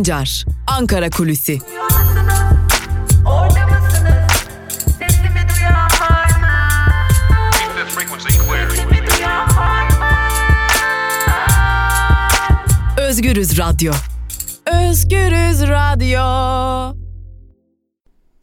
[0.00, 1.58] Sancar, Ankara Kulüsi.
[12.98, 13.92] Özgürüz Radyo.
[14.66, 16.96] Özgürüz Radyo.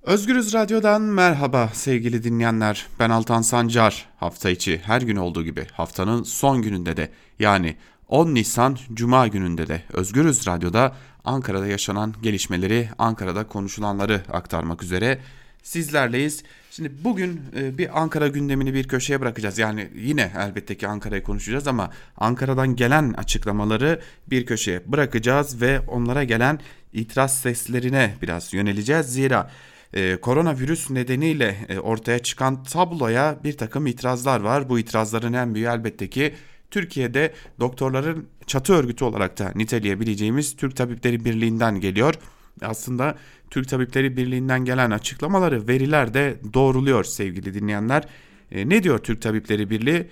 [0.03, 2.85] Özgürüz Radyo'dan merhaba sevgili dinleyenler.
[2.99, 4.05] Ben Altan Sancar.
[4.17, 7.75] Hafta içi her gün olduğu gibi haftanın son gününde de yani
[8.07, 10.96] 10 Nisan Cuma gününde de Özgürüz Radyo'da
[11.27, 15.19] Ankara'da yaşanan gelişmeleri, Ankara'da konuşulanları aktarmak üzere
[15.63, 16.43] sizlerleyiz.
[16.71, 19.57] Şimdi bugün e, bir Ankara gündemini bir köşeye bırakacağız.
[19.57, 26.23] Yani yine elbette ki Ankara'yı konuşacağız ama Ankara'dan gelen açıklamaları bir köşeye bırakacağız ve onlara
[26.23, 26.59] gelen
[26.93, 29.05] itiraz seslerine biraz yöneleceğiz.
[29.05, 29.51] Zira
[29.93, 34.69] e, koronavirüs nedeniyle e, ortaya çıkan tabloya bir takım itirazlar var.
[34.69, 36.33] Bu itirazların en büyüğü elbette ki
[36.71, 42.13] Türkiye'de doktorların çatı örgütü olarak da niteleyebileceğimiz Türk Tabipleri Birliği'nden geliyor.
[42.61, 43.15] Aslında
[43.49, 48.03] Türk Tabipleri Birliği'nden gelen açıklamaları veriler de doğruluyor sevgili dinleyenler.
[48.51, 50.07] E, ne diyor Türk Tabipleri Birliği?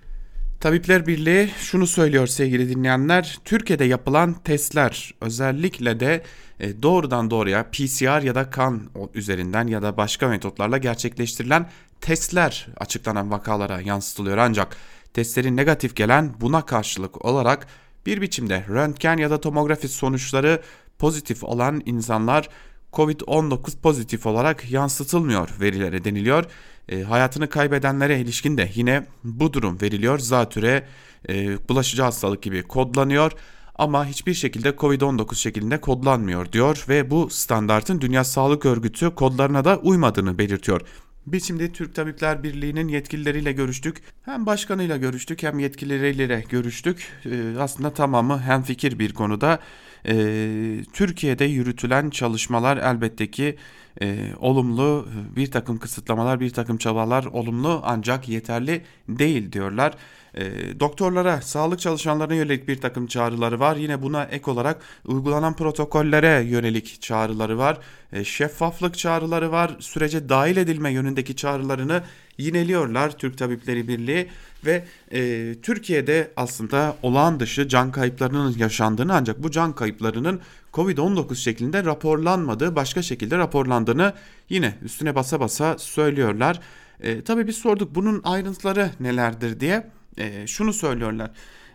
[0.60, 3.38] Tabipler Birliği şunu söylüyor sevgili dinleyenler.
[3.46, 6.24] Türkiye'de yapılan testler özellikle de
[6.60, 8.82] e, doğrudan doğruya PCR ya da kan
[9.14, 11.70] üzerinden ya da başka metotlarla gerçekleştirilen
[12.02, 14.38] testler açıklanan vakalara yansıtılıyor.
[14.38, 14.78] Ancak
[15.16, 17.68] testlerin negatif gelen buna karşılık olarak
[18.06, 20.62] bir biçimde röntgen ya da tomografi sonuçları
[21.00, 22.50] pozitif olan insanlar
[22.94, 26.46] Covid-19 pozitif olarak yansıtılmıyor verilere deniliyor.
[26.90, 30.20] E, hayatını kaybedenlere ilişkin de yine bu durum veriliyor.
[30.20, 30.88] Zatüre
[31.30, 33.32] e, bulaşıcı hastalık gibi kodlanıyor
[33.76, 39.78] ama hiçbir şekilde Covid-19 şeklinde kodlanmıyor diyor ve bu standartın Dünya Sağlık Örgütü kodlarına da
[39.78, 40.82] uymadığını belirtiyor.
[41.28, 44.02] Biz şimdi Türk Tabipler Birliği'nin yetkilileriyle görüştük.
[44.26, 47.08] Hem başkanıyla görüştük hem yetkilileriyle görüştük.
[47.26, 49.60] Ee, aslında tamamı hem fikir bir konuda.
[50.08, 53.56] Ee, Türkiye'de yürütülen çalışmalar elbette ki
[54.02, 59.94] e, olumlu bir takım kısıtlamalar bir takım çabalar olumlu ancak yeterli değil diyorlar.
[60.36, 63.76] E, doktorlara, sağlık çalışanlarına yönelik bir takım çağrıları var.
[63.76, 67.78] Yine buna ek olarak uygulanan protokollere yönelik çağrıları var.
[68.14, 69.76] E, şeffaflık çağrıları var.
[69.80, 72.04] Sürece dahil edilme yönündeki çağrılarını
[72.38, 74.30] yineliyorlar Türk Tabipleri Birliği
[74.66, 80.42] ve e, Türkiye'de aslında olağan dışı can kayıplarının yaşandığını ancak bu can kayıplarının
[80.74, 84.14] Covid-19 şeklinde raporlanmadığı başka şekilde raporlandığını
[84.50, 86.60] yine üstüne basa basa söylüyorlar.
[87.00, 91.32] E, tabii biz sorduk bunun ayrıntıları nelerdir diye e, şunu söylüyorlar.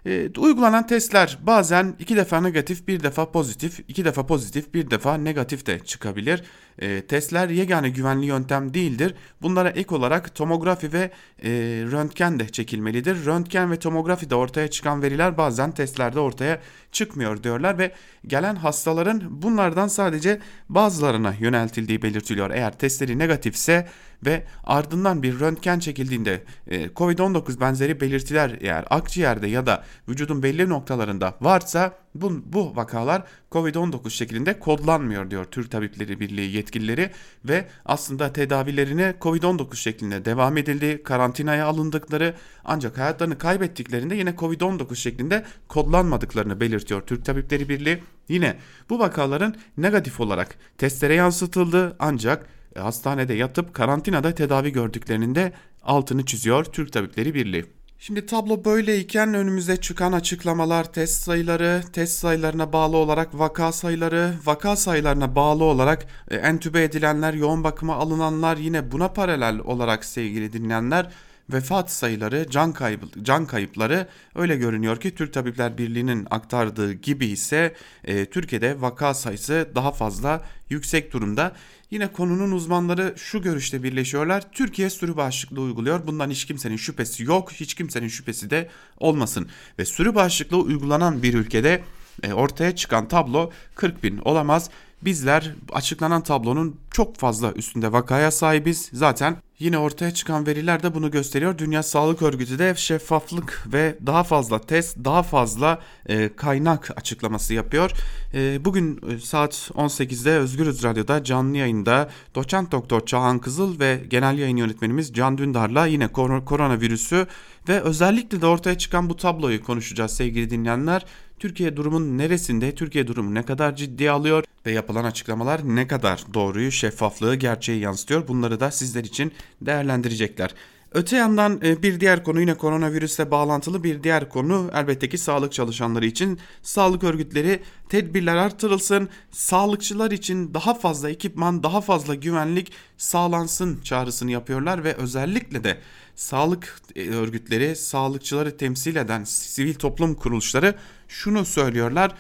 [0.07, 5.15] E, uygulanan testler bazen iki defa negatif, bir defa pozitif, iki defa pozitif, bir defa
[5.15, 6.43] negatif de çıkabilir.
[6.81, 9.15] E, testler yegane güvenli yöntem değildir.
[9.43, 11.11] Bunlara ek olarak tomografi ve
[11.43, 11.51] e,
[11.93, 13.27] röntgen de çekilmelidir.
[13.27, 16.61] Röntgen ve tomografide ortaya çıkan veriler bazen testlerde ortaya
[16.93, 17.93] çıkmıyor diyorlar ve
[18.27, 22.51] gelen hastaların bunlardan sadece bazılarına yöneltildiği belirtiliyor.
[22.51, 23.89] Eğer testleri negatifse
[24.27, 30.69] ve ardından bir röntgen çekildiğinde e, COVID-19 benzeri belirtiler eğer akciğerde ya da vücudun belli
[30.69, 33.23] noktalarında varsa bu, bu vakalar
[33.53, 37.11] COVID-19 şeklinde kodlanmıyor diyor Türk Tabipleri Birliği yetkilileri
[37.45, 42.35] ve aslında tedavilerine COVID-19 şeklinde devam edildi, karantinaya alındıkları
[42.65, 48.03] ancak hayatlarını kaybettiklerinde yine COVID-19 şeklinde kodlanmadıklarını belirtiyor Türk Tabipleri Birliği.
[48.29, 48.57] Yine
[48.91, 52.47] bu vakaların negatif olarak testlere yansıtıldı ancak
[52.79, 57.80] hastanede yatıp karantinada tedavi gördüklerinin de altını çiziyor Türk Tabipleri Birliği.
[58.03, 64.77] Şimdi tablo böyleyken önümüze çıkan açıklamalar test sayıları, test sayılarına bağlı olarak vaka sayıları, vaka
[64.77, 71.11] sayılarına bağlı olarak e, entübe edilenler, yoğun bakıma alınanlar yine buna paralel olarak sevgili dinleyenler
[71.53, 77.75] vefat sayıları, can kaybı, can kayıpları öyle görünüyor ki Türk Tabipler Birliği'nin aktardığı gibi ise
[78.05, 81.53] e, Türkiye'de vaka sayısı daha fazla yüksek durumda.
[81.91, 84.53] Yine konunun uzmanları şu görüşte birleşiyorlar.
[84.53, 86.07] Türkiye sürü bağışıklığı uyguluyor.
[86.07, 87.53] Bundan hiç kimsenin şüphesi yok.
[87.53, 88.69] Hiç kimsenin şüphesi de
[88.99, 89.49] olmasın.
[89.79, 91.83] Ve sürü bağışıklığı uygulanan bir ülkede
[92.23, 94.71] e, ortaya çıkan tablo 40 bin olamaz.
[95.03, 98.91] Bizler açıklanan tablonun çok fazla üstünde vakaya sahibiz.
[98.93, 101.59] Zaten yine ortaya çıkan veriler de bunu gösteriyor.
[101.59, 107.91] Dünya Sağlık Örgütü de şeffaflık ve daha fazla test, daha fazla e, kaynak açıklaması yapıyor.
[108.35, 114.39] E, bugün e, saat 18'de Özgürüz Radyo'da canlı yayında doçent doktor Çağhan Kızıl ve genel
[114.39, 117.27] yayın yönetmenimiz Can Dündar'la yine kor koronavirüsü
[117.69, 121.05] ve özellikle de ortaya çıkan bu tabloyu konuşacağız sevgili dinleyenler.
[121.41, 126.73] Türkiye durumun neresinde, Türkiye durumu ne kadar ciddi alıyor ve yapılan açıklamalar ne kadar doğruyu,
[126.73, 130.55] şeffaflığı, gerçeği yansıtıyor bunları da sizler için değerlendirecekler.
[130.93, 135.53] Öte yandan e, bir diğer konu yine koronavirüsle bağlantılı bir diğer konu elbette ki sağlık
[135.53, 143.81] çalışanları için sağlık örgütleri tedbirler artırılsın, sağlıkçılar için daha fazla ekipman, daha fazla güvenlik sağlansın
[143.83, 145.79] çağrısını yapıyorlar ve özellikle de
[146.17, 150.75] sağlık e, örgütleri, sağlıkçıları temsil eden sivil toplum kuruluşları
[151.09, 152.15] şunu söylüyorlar.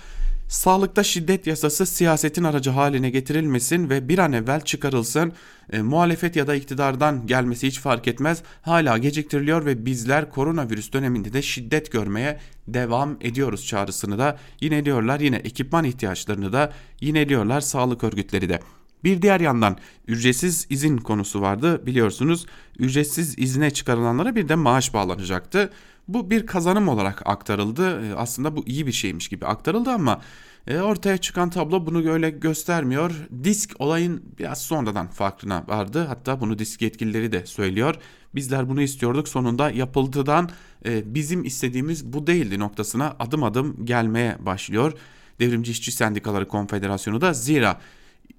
[0.51, 5.33] Sağlıkta şiddet yasası siyasetin aracı haline getirilmesin ve bir an evvel çıkarılsın.
[5.73, 8.43] E, muhalefet ya da iktidardan gelmesi hiç fark etmez.
[8.63, 15.21] Hala geciktiriliyor ve bizler koronavirüs döneminde de şiddet görmeye devam ediyoruz çağrısını da yine diyorlar.
[15.21, 18.61] Yine ekipman ihtiyaçlarını da yine diyorlar sağlık örgütleri de.
[19.05, 19.77] Bir diğer yandan
[20.07, 22.47] ücretsiz izin konusu vardı biliyorsunuz.
[22.79, 25.71] Ücretsiz izne çıkarılanlara bir de maaş bağlanacaktı.
[26.09, 28.05] Bu bir kazanım olarak aktarıldı.
[28.05, 30.21] E, aslında bu iyi bir şeymiş gibi aktarıldı ama
[30.67, 33.29] e, ortaya çıkan tablo bunu öyle göstermiyor.
[33.45, 36.05] Disk olayın biraz sonradan farkına vardı.
[36.09, 37.95] Hatta bunu disk yetkilileri de söylüyor.
[38.35, 40.51] Bizler bunu istiyorduk sonunda yapıldıdan
[40.87, 44.93] e, bizim istediğimiz bu değildi noktasına adım adım gelmeye başlıyor.
[45.41, 47.81] Devrimci İşçi Sendikaları Konfederasyonu da zira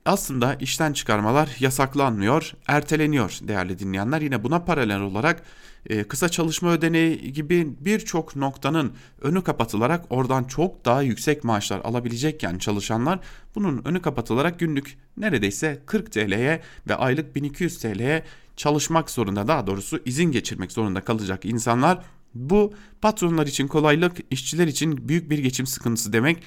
[0.05, 4.21] aslında işten çıkarmalar yasaklanmıyor, erteleniyor değerli dinleyenler.
[4.21, 5.43] Yine buna paralel olarak
[5.89, 12.57] e, kısa çalışma ödeneği gibi birçok noktanın önü kapatılarak oradan çok daha yüksek maaşlar alabilecekken
[12.57, 13.19] çalışanlar
[13.55, 18.23] bunun önü kapatılarak günlük neredeyse 40 TL'ye ve aylık 1200 TL'ye
[18.55, 22.01] çalışmak zorunda daha doğrusu izin geçirmek zorunda kalacak insanlar
[22.33, 26.43] bu patronlar için kolaylık, işçiler için büyük bir geçim sıkıntısı demek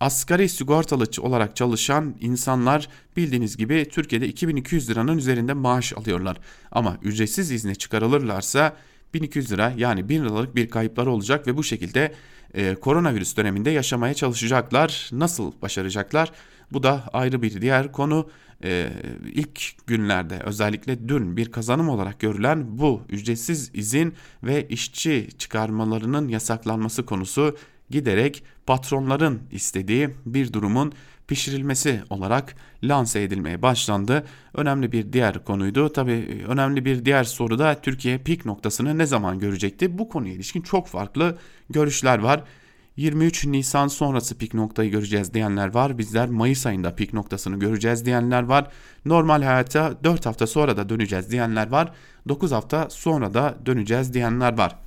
[0.00, 6.36] asgari sigortalı olarak çalışan insanlar bildiğiniz gibi Türkiye'de 2200 liranın üzerinde maaş alıyorlar.
[6.72, 8.76] Ama ücretsiz izne çıkarılırlarsa
[9.14, 12.14] 1200 lira yani 1000 liralık bir kayıpları olacak ve bu şekilde
[12.54, 15.10] e, koronavirüs döneminde yaşamaya çalışacaklar.
[15.12, 16.32] Nasıl başaracaklar?
[16.72, 18.28] Bu da ayrı bir diğer konu.
[18.64, 18.88] E,
[19.34, 27.06] ilk günlerde özellikle dün bir kazanım olarak görülen bu ücretsiz izin ve işçi çıkarmalarının yasaklanması
[27.06, 27.56] konusu
[27.90, 30.92] giderek patronların istediği bir durumun
[31.28, 34.26] pişirilmesi olarak lanse edilmeye başlandı.
[34.54, 35.92] Önemli bir diğer konuydu.
[35.92, 39.98] Tabii önemli bir diğer soru da Türkiye pik noktasını ne zaman görecekti?
[39.98, 41.38] Bu konuya ilişkin çok farklı
[41.70, 42.44] görüşler var.
[42.96, 45.98] 23 Nisan sonrası pik noktayı göreceğiz diyenler var.
[45.98, 48.70] Bizler Mayıs ayında pik noktasını göreceğiz diyenler var.
[49.04, 51.92] Normal hayata 4 hafta sonra da döneceğiz diyenler var.
[52.28, 54.85] 9 hafta sonra da döneceğiz diyenler var.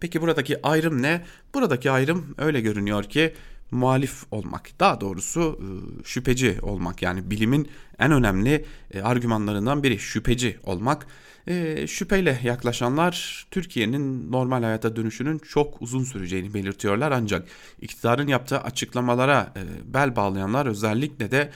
[0.00, 1.24] Peki buradaki ayrım ne?
[1.54, 3.34] Buradaki ayrım öyle görünüyor ki
[3.70, 4.80] muhalif olmak.
[4.80, 5.68] Daha doğrusu e,
[6.04, 7.02] şüpheci olmak.
[7.02, 7.68] Yani bilimin
[7.98, 8.64] en önemli
[8.94, 11.06] e, argümanlarından biri şüpheci olmak.
[11.46, 17.12] E, şüpheyle yaklaşanlar Türkiye'nin normal hayata dönüşünün çok uzun süreceğini belirtiyorlar.
[17.12, 17.48] Ancak
[17.80, 19.54] iktidarın yaptığı açıklamalara
[19.84, 21.50] bel bağlayanlar özellikle de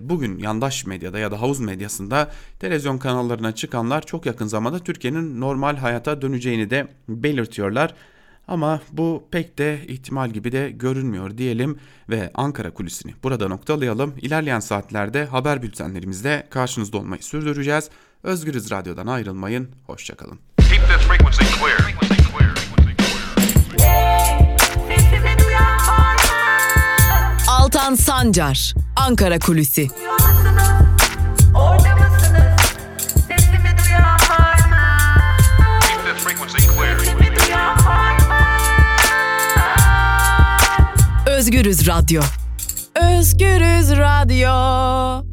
[0.00, 5.76] bugün yandaş medyada ya da havuz medyasında televizyon kanallarına çıkanlar çok yakın zamanda Türkiye'nin normal
[5.76, 7.94] hayata döneceğini de belirtiyorlar.
[8.48, 11.78] Ama bu pek de ihtimal gibi de görünmüyor diyelim
[12.08, 14.14] ve Ankara kulisini burada noktalayalım.
[14.22, 17.90] İlerleyen saatlerde haber bültenlerimizde karşınızda olmayı sürdüreceğiz.
[18.22, 19.68] Özgürüz Radyo'dan ayrılmayın.
[19.86, 20.38] Hoşçakalın.
[20.58, 21.80] Keep that frequency clear.
[27.90, 29.88] Altan Sancar, Ankara Kulüsi.
[41.26, 42.22] Özgürüz Radyo.
[42.94, 45.24] Özgürüz Radyo.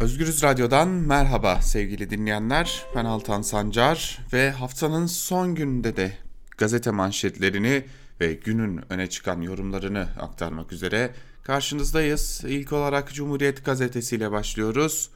[0.00, 2.82] Özgürüz Radyo'dan merhaba sevgili dinleyenler.
[2.96, 6.12] Ben Altan Sancar ve haftanın son gününde de
[6.58, 7.84] gazete manşetlerini
[8.20, 11.10] ve günün öne çıkan yorumlarını aktarmak üzere
[11.42, 12.42] karşınızdayız.
[12.46, 15.10] İlk olarak Cumhuriyet Gazetesi ile başlıyoruz.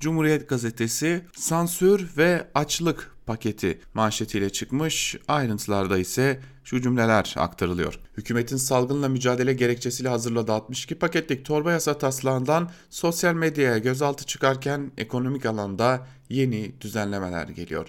[0.00, 5.16] Cumhuriyet Gazetesi sansür ve açlık paketi manşetiyle çıkmış.
[5.28, 7.98] Ayrıntılarda ise şu cümleler aktarılıyor.
[8.16, 15.46] Hükümetin salgınla mücadele gerekçesiyle hazırladığı 62 paketlik torba yasa taslağından sosyal medyaya gözaltı çıkarken ekonomik
[15.46, 17.86] alanda yeni düzenlemeler geliyor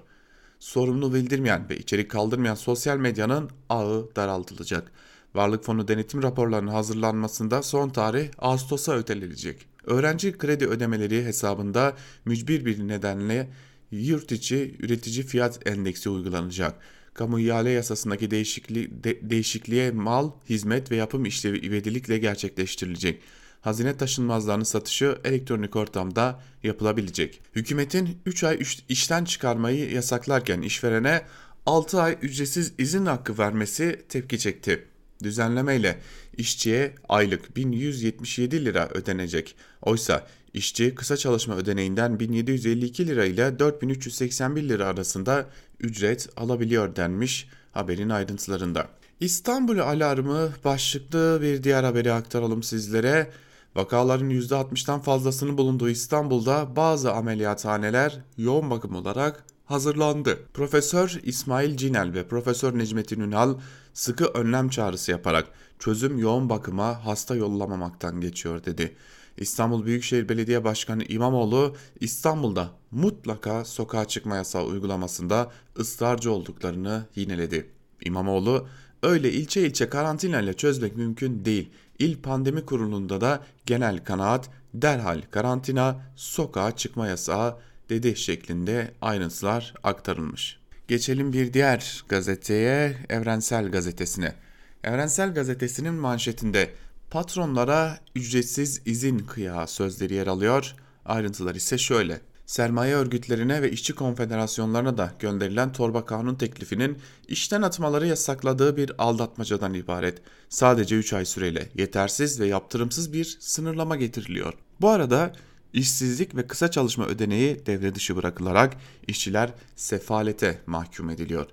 [0.61, 4.91] sorumlu bildirmeyen ve içerik kaldırmayan sosyal medyanın ağı daraltılacak.
[5.35, 9.65] Varlık fonu denetim raporlarının hazırlanmasında son tarih Ağustos'a ötelenecek.
[9.85, 11.93] Öğrenci kredi ödemeleri hesabında
[12.25, 13.49] mücbir bir nedenle
[13.91, 16.75] yurt içi üretici fiyat endeksi uygulanacak.
[17.13, 23.21] Kamu ihale yasasındaki değişikli, de, değişikliğe mal, hizmet ve yapım işlevi ivedilikle gerçekleştirilecek
[23.61, 27.41] hazine taşınmazlarının satışı elektronik ortamda yapılabilecek.
[27.55, 28.59] Hükümetin 3 ay
[28.89, 31.21] işten çıkarmayı yasaklarken işverene
[31.65, 34.87] 6 ay ücretsiz izin hakkı vermesi tepki çekti.
[35.23, 35.99] Düzenleme ile
[36.37, 39.55] işçiye aylık 1177 lira ödenecek.
[39.81, 45.45] Oysa işçi kısa çalışma ödeneğinden 1752 lira ile 4381 lira arasında
[45.79, 48.87] ücret alabiliyor denmiş haberin ayrıntılarında.
[49.19, 53.31] İstanbul alarmı başlıklı bir diğer haberi aktaralım sizlere.
[53.75, 60.39] Vakaların %60'tan fazlasının bulunduğu İstanbul'da bazı ameliyathaneler yoğun bakım olarak hazırlandı.
[60.53, 63.55] Profesör İsmail Cinel ve Profesör Necmettin Ünal
[63.93, 65.47] sıkı önlem çağrısı yaparak
[65.79, 68.95] çözüm yoğun bakıma hasta yollamamaktan geçiyor dedi.
[69.37, 77.69] İstanbul Büyükşehir Belediye Başkanı İmamoğlu İstanbul'da mutlaka sokağa çıkma yasağı uygulamasında ısrarcı olduklarını yineledi.
[78.05, 78.67] İmamoğlu
[79.03, 81.69] öyle ilçe ilçe karantina ile çözmek mümkün değil.
[81.99, 87.57] İl Pandemi Kurulu'nda da genel kanaat derhal karantina, sokağa çıkma yasağı
[87.91, 90.59] dedi şeklinde ayrıntılar aktarılmış.
[90.87, 94.35] Geçelim bir diğer gazeteye, Evrensel Gazetesi'ne.
[94.83, 96.69] Evrensel Gazetesi'nin manşetinde
[97.09, 100.75] patronlara ücretsiz izin kıyağı sözleri yer alıyor.
[101.05, 102.21] Ayrıntılar ise şöyle.
[102.45, 109.73] Sermaye örgütlerine ve işçi konfederasyonlarına da gönderilen torba kanun teklifinin işten atmaları yasakladığı bir aldatmacadan
[109.73, 110.21] ibaret.
[110.49, 114.53] Sadece 3 ay süreyle yetersiz ve yaptırımsız bir sınırlama getiriliyor.
[114.81, 115.33] Bu arada
[115.73, 121.47] işsizlik ve kısa çalışma ödeneği devre dışı bırakılarak işçiler sefalete mahkum ediliyor.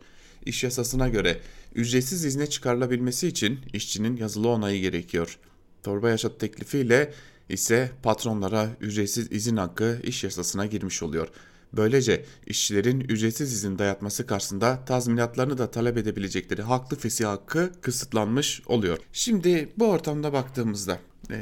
[0.46, 1.40] İş yasasına göre
[1.74, 5.38] ücretsiz izne çıkarılabilmesi için işçinin yazılı onayı gerekiyor.
[5.82, 7.14] Torba yaşat teklifiyle
[7.48, 11.28] ise patronlara ücretsiz izin hakkı iş yasasına girmiş oluyor.
[11.72, 18.98] Böylece işçilerin ücretsiz izin dayatması karşısında tazminatlarını da talep edebilecekleri haklı fesih hakkı kısıtlanmış oluyor.
[19.12, 20.98] Şimdi bu ortamda baktığımızda
[21.30, 21.38] e,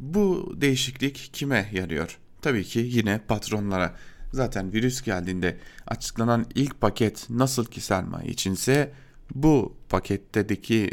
[0.00, 2.18] bu değişiklik kime yarıyor?
[2.42, 3.96] Tabii ki yine patronlara.
[4.32, 8.92] Zaten virüs geldiğinde açıklanan ilk paket nasıl ki sermaye içinse
[9.34, 10.90] bu paketteki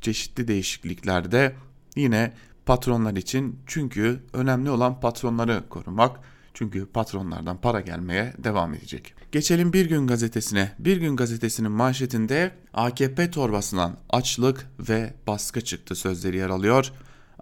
[0.00, 1.54] çeşitli değişikliklerde
[1.96, 2.32] yine
[2.66, 6.33] patronlar için çünkü önemli olan patronları korumak.
[6.54, 9.14] Çünkü patronlardan para gelmeye devam edecek.
[9.32, 10.72] Geçelim Bir Gün Gazetesi'ne.
[10.78, 16.92] Bir Gün Gazetesi'nin manşetinde AKP torbasından açlık ve baskı çıktı sözleri yer alıyor.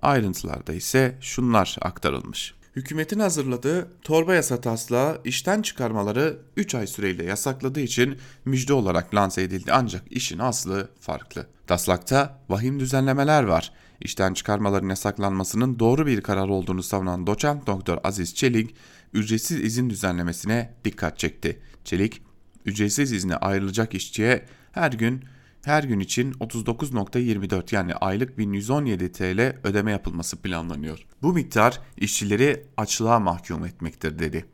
[0.02, 2.54] Ayrıntılarda ise şunlar aktarılmış.
[2.76, 9.42] Hükümetin hazırladığı torba yasa taslağı işten çıkarmaları 3 ay süreyle yasakladığı için müjde olarak lanse
[9.42, 11.46] edildi ancak işin aslı farklı.
[11.66, 13.72] Taslakta vahim düzenlemeler var.
[14.04, 18.74] İşten çıkarmaların yasaklanmasının doğru bir karar olduğunu savunan doçent doktor Aziz Çelik,
[19.12, 21.60] ücretsiz izin düzenlemesine dikkat çekti.
[21.84, 22.22] Çelik,
[22.66, 25.24] ücretsiz izne ayrılacak işçiye her gün
[25.64, 31.06] her gün için 39.24 yani aylık 1117 TL ödeme yapılması planlanıyor.
[31.22, 34.44] Bu miktar işçileri açlığa mahkum etmektir dedi.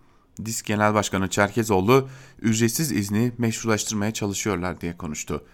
[0.45, 2.09] Disk Genel Başkanı Çerkezoğlu
[2.43, 5.45] ücretsiz izni meşrulaştırmaya çalışıyorlar diye konuştu.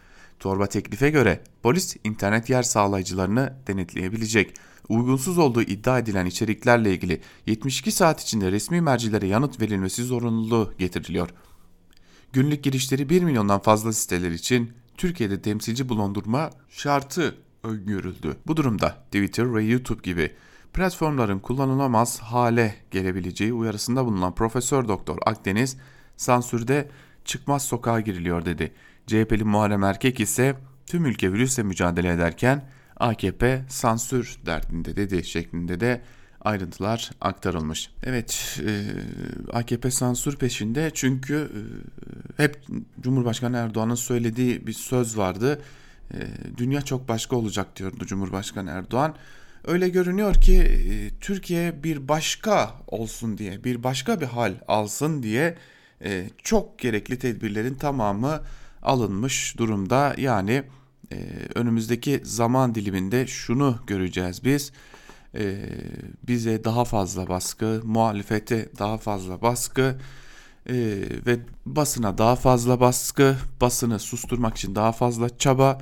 [0.40, 4.54] Torba teklife göre polis internet yer sağlayıcılarını denetleyebilecek.
[4.88, 11.30] Uygunsuz olduğu iddia edilen içeriklerle ilgili 72 saat içinde resmi mercilere yanıt verilmesi zorunluluğu getiriliyor.
[12.32, 18.36] Günlük girişleri 1 milyondan fazla siteler için Türkiye'de temsilci bulundurma şartı öngörüldü.
[18.46, 20.32] Bu durumda Twitter ve YouTube gibi
[20.72, 25.76] platformların kullanılamaz hale gelebileceği uyarısında bulunan Profesör Doktor Akdeniz
[26.16, 26.88] sansürde
[27.24, 28.74] çıkmaz sokağa giriliyor dedi.
[29.06, 30.56] CHP'li Muharrem Erkek ise
[30.86, 32.64] tüm ülke virüsle mücadele ederken
[32.96, 36.00] AKP sansür derdinde dedi şeklinde de
[36.40, 37.90] ayrıntılar aktarılmış.
[38.02, 38.72] Evet e,
[39.52, 41.50] AKP sansür peşinde çünkü
[42.38, 42.58] e, hep
[43.00, 45.62] Cumhurbaşkanı Erdoğan'ın söylediği bir söz vardı.
[46.14, 46.18] E,
[46.56, 49.14] dünya çok başka olacak diyordu Cumhurbaşkanı Erdoğan.
[49.64, 50.80] Öyle görünüyor ki
[51.20, 55.56] Türkiye bir başka olsun diye, bir başka bir hal alsın diye
[56.42, 58.40] çok gerekli tedbirlerin tamamı
[58.84, 60.14] alınmış durumda.
[60.18, 60.62] Yani
[61.12, 61.16] e,
[61.54, 64.72] önümüzdeki zaman diliminde şunu göreceğiz biz.
[65.34, 65.56] E,
[66.28, 69.96] bize daha fazla baskı, muhalefete daha fazla baskı
[70.68, 70.74] e,
[71.26, 75.78] ve basına daha fazla baskı, basını susturmak için daha fazla çaba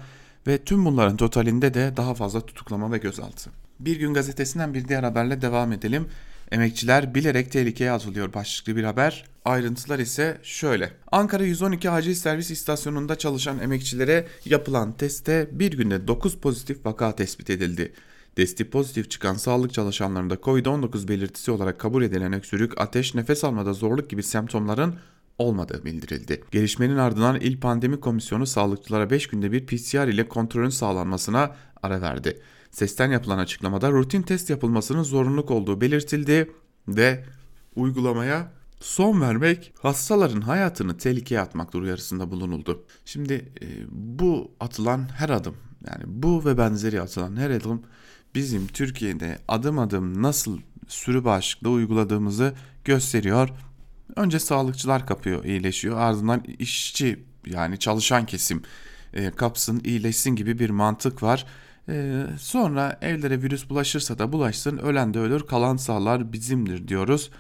[0.47, 3.51] ve tüm bunların totalinde de daha fazla tutuklama ve gözaltı.
[3.81, 6.09] Bir gün gazetesinden bir diğer haberle devam edelim.
[6.53, 9.25] Emekçiler bilerek tehlikeye atılıyor başlıklı bir haber.
[9.45, 10.93] Ayrıntılar ise şöyle.
[11.13, 17.51] Ankara 112 acil servis istasyonunda çalışan emekçilere yapılan testte bir günde 9 pozitif vaka tespit
[17.51, 17.93] edildi.
[18.37, 24.11] Testi pozitif çıkan sağlık çalışanlarında COVID-19 belirtisi olarak kabul edilen öksürük, ateş, nefes almada zorluk
[24.11, 24.95] gibi semptomların
[25.39, 26.43] olmadığı bildirildi.
[26.51, 32.39] Gelişmenin ardından İl Pandemi Komisyonu sağlıkçılara 5 günde bir PCR ile kontrolün sağlanmasına ara verdi.
[32.73, 36.51] Sesten yapılan açıklamada rutin test yapılmasının zorunluluk olduğu belirtildi
[36.89, 37.25] ve
[37.77, 42.85] uygulamaya son vermek hastaların hayatını tehlikeye atmak uyarısında bulunuldu.
[43.05, 45.57] Şimdi e, bu atılan her adım
[45.91, 47.83] Yani bu ve benzeri atılan her adım
[48.35, 53.49] bizim Türkiye'de adım adım nasıl sürü bağışıklığı uyguladığımızı gösteriyor.
[54.17, 55.97] Önce sağlıkçılar kapıyor, iyileşiyor.
[55.97, 58.63] Ardından işçi yani çalışan kesim
[59.15, 61.47] e, kapsın, iyileşsin gibi bir mantık var.
[61.89, 67.31] E, sonra evlere virüs bulaşırsa da bulaşsın, ölen de ölür, kalan sağlar bizimdir diyoruz.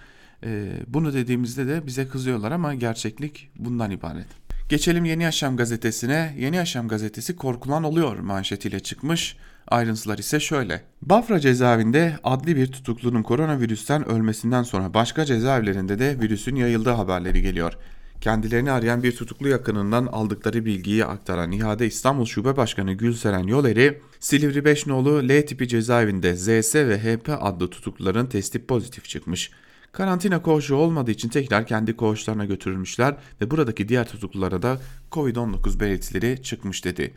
[0.44, 4.26] E, bunu dediğimizde de bize kızıyorlar ama gerçeklik bundan ibaret.
[4.68, 6.34] Geçelim Yeni Yaşam gazetesine.
[6.38, 9.36] Yeni Yaşam gazetesi korkulan oluyor manşetiyle çıkmış.
[9.68, 10.82] Ayrıntılar ise şöyle.
[11.02, 17.72] Bafra cezaevinde adli bir tutuklunun koronavirüsten ölmesinden sonra başka cezaevlerinde de virüsün yayıldığı haberleri geliyor.
[18.20, 24.64] Kendilerini arayan bir tutuklu yakınından aldıkları bilgiyi aktaran İHA'de İstanbul Şube Başkanı Gülseren Yoleri, Silivri
[24.64, 29.50] 5 nolu L tipi cezaevinde ZS ve HP adlı tutukluların testi pozitif çıkmış.
[29.92, 34.80] Karantina koğuşu olmadığı için tekrar kendi koğuşlarına götürülmüşler ve buradaki diğer tutuklulara da
[35.12, 37.14] Covid-19 belirtileri çıkmış dedi.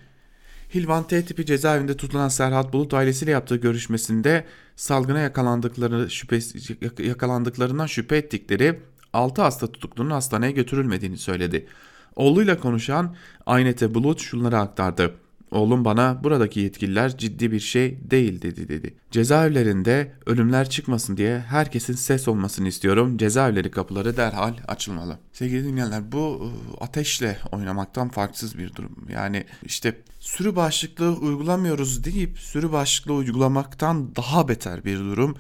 [0.74, 4.46] Hilvan T tipi cezaevinde tutulan Serhat Bulut ailesiyle yaptığı görüşmesinde
[4.76, 8.80] salgına yakalandıkları şüphesi, yakalandıklarından şüphe ettikleri
[9.14, 11.68] 6 hasta tutuklunun hastaneye götürülmediğini söyledi.
[12.16, 15.25] Oğluyla konuşan Aynete Bulut şunları aktardı.
[15.56, 18.94] Oğlum bana buradaki yetkililer ciddi bir şey değil dedi dedi.
[19.12, 23.18] Cezaevlerinde ölümler çıkmasın diye herkesin ses olmasını istiyorum.
[23.18, 25.20] Cezaevleri kapıları derhal açılmalı.
[25.34, 29.08] Sevgili dinleyenler bu ıı, ateşle oynamaktan farksız bir durum.
[29.10, 35.36] Yani işte sürü bağışıklığı uygulamıyoruz deyip sürü bağışıklığı uygulamaktan daha beter bir durum.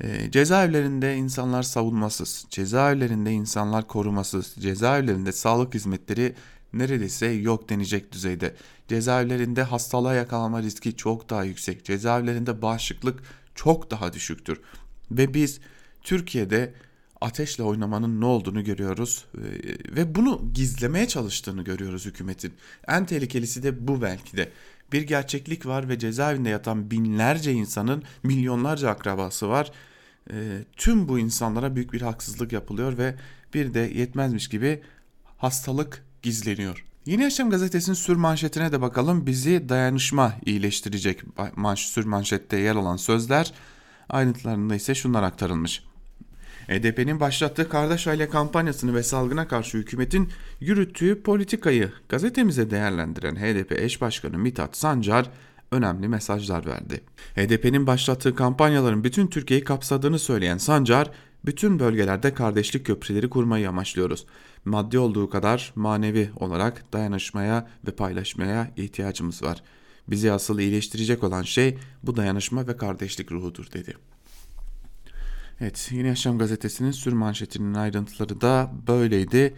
[0.00, 6.34] E, cezaevlerinde insanlar savunmasız, cezaevlerinde insanlar korumasız, cezaevlerinde sağlık hizmetleri
[6.72, 8.54] neredeyse yok denecek düzeyde.
[8.88, 11.84] Cezaevlerinde hastalığa yakalanma riski çok daha yüksek.
[11.84, 13.22] Cezaevlerinde bağışıklık
[13.54, 14.60] çok daha düşüktür.
[15.10, 15.60] Ve biz
[16.02, 16.74] Türkiye'de
[17.20, 19.40] ateşle oynamanın ne olduğunu görüyoruz ee,
[19.96, 22.54] ve bunu gizlemeye çalıştığını görüyoruz hükümetin.
[22.88, 24.52] En tehlikelisi de bu belki de.
[24.92, 29.72] Bir gerçeklik var ve cezaevinde yatan binlerce insanın milyonlarca akrabası var.
[30.30, 33.14] E, tüm bu insanlara büyük bir haksızlık yapılıyor ve
[33.54, 34.82] bir de yetmezmiş gibi
[35.36, 36.84] hastalık gizleniyor.
[37.06, 39.26] Yeni Yaşam gazetesinin sür manşetine de bakalım.
[39.26, 41.22] Bizi dayanışma iyileştirecek
[41.56, 43.52] manş, sür manşette yer alan sözler
[44.08, 45.82] ayrıntılarında ise şunlar aktarılmış.
[46.68, 50.30] HDP'nin başlattığı kardeş aile kampanyasını ve salgına karşı hükümetin
[50.60, 55.30] yürüttüğü politikayı gazetemize değerlendiren HDP eş başkanı Mithat Sancar
[55.72, 57.00] önemli mesajlar verdi.
[57.36, 61.10] HDP'nin başlattığı kampanyaların bütün Türkiye'yi kapsadığını söyleyen Sancar,
[61.46, 64.26] bütün bölgelerde kardeşlik köprüleri kurmayı amaçlıyoruz.
[64.64, 69.62] Maddi olduğu kadar manevi olarak dayanışmaya ve paylaşmaya ihtiyacımız var.
[70.08, 73.94] Bizi asıl iyileştirecek olan şey bu dayanışma ve kardeşlik ruhudur dedi.
[75.60, 79.54] Evet, Yeni Yaşam gazetesinin sür manşetinin ayrıntıları da böyleydi.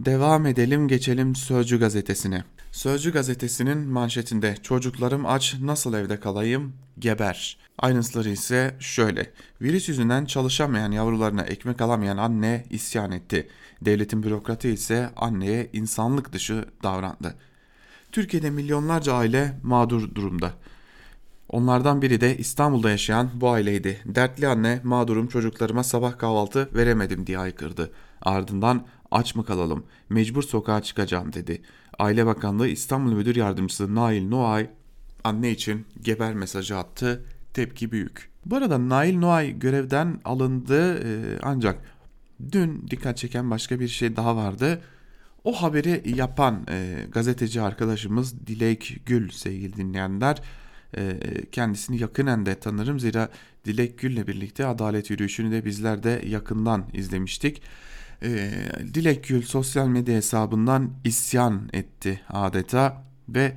[0.00, 2.44] Devam edelim geçelim Sözcü gazetesine.
[2.72, 7.58] Sözcü gazetesinin manşetinde çocuklarım aç nasıl evde kalayım geber.
[7.78, 9.32] Ayrıntıları ise şöyle.
[9.62, 13.48] Virüs yüzünden çalışamayan yavrularına ekmek alamayan anne isyan etti.
[13.82, 17.34] Devletin bürokratı ise anneye insanlık dışı davrandı.
[18.12, 20.52] Türkiye'de milyonlarca aile mağdur durumda.
[21.48, 24.00] Onlardan biri de İstanbul'da yaşayan bu aileydi.
[24.04, 27.92] Dertli anne mağdurum çocuklarıma sabah kahvaltı veremedim diye aykırdı.
[28.22, 31.62] Ardından aç mı kalalım mecbur sokağa çıkacağım dedi.
[32.00, 34.70] Aile Bakanlığı İstanbul Müdür Yardımcısı Nail Noay
[35.24, 37.24] anne için geber mesajı attı.
[37.54, 38.30] Tepki büyük.
[38.46, 41.78] Bu arada Nail Noay görevden alındı e, ancak
[42.52, 44.80] dün dikkat çeken başka bir şey daha vardı.
[45.44, 50.42] O haberi yapan e, gazeteci arkadaşımız Dilek Gül sevgili dinleyenler
[50.96, 51.20] e,
[51.52, 53.28] kendisini yakinen de tanırım zira
[53.64, 57.62] Dilek Gül'le birlikte adalet yürüyüşünü de bizler de yakından izlemiştik.
[58.22, 58.50] E,
[58.94, 63.52] Dilek Gül sosyal medya hesabından isyan etti adeta ve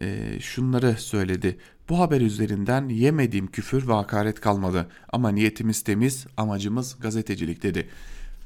[0.00, 1.58] e, şunları söyledi.
[1.88, 7.88] Bu haber üzerinden yemediğim küfür ve hakaret kalmadı ama niyetimiz temiz, amacımız gazetecilik dedi.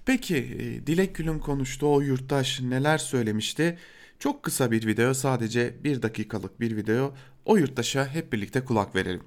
[0.06, 3.78] Peki e, Dilek Gül'ün konuştuğu o yurttaş neler söylemişti?
[4.18, 9.22] Çok kısa bir video sadece bir dakikalık bir video o yurttaşa hep birlikte kulak verelim.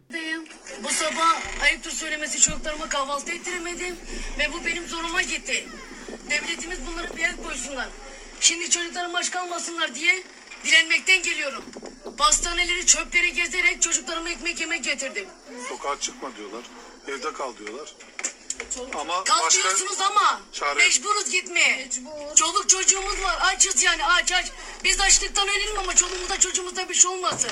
[0.83, 3.95] Bu sabah ayıptır söylemesi çocuklarıma kahvaltı ettiremedim
[4.39, 5.65] ve bu benim zoruma gitti.
[6.33, 7.87] Devletimiz bunları bir el koysunlar.
[8.39, 10.23] Şimdi çocuklarım aç kalmasınlar diye
[10.65, 11.63] direnmekten geliyorum.
[12.17, 15.27] Pastaneleri çöpleri gezerek çocuklarıma ekmek yemek getirdim.
[15.69, 16.61] Sokağa çıkma diyorlar.
[17.07, 17.93] Evde kal diyorlar.
[18.99, 21.89] Ama Kal başka diyorsunuz ama çare- mecburuz gitmeye.
[22.35, 24.45] Çoluk çocuğumuz var açız yani aç aç.
[24.83, 27.51] Biz açlıktan ölelim ama çoluğumuzda çocuğumuzda bir şey olmasın.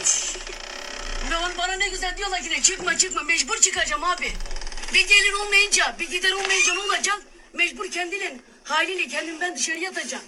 [1.32, 4.34] Bana, bana ne güzel diyorlar yine çıkma çıkma mecbur çıkacağım abi.
[4.94, 7.22] Bir gelin olmayınca bir gider olmayınca ne olacak?
[7.54, 8.42] Mecbur kendinin
[8.72, 10.24] haliyle kendim ben dışarı yatacağım.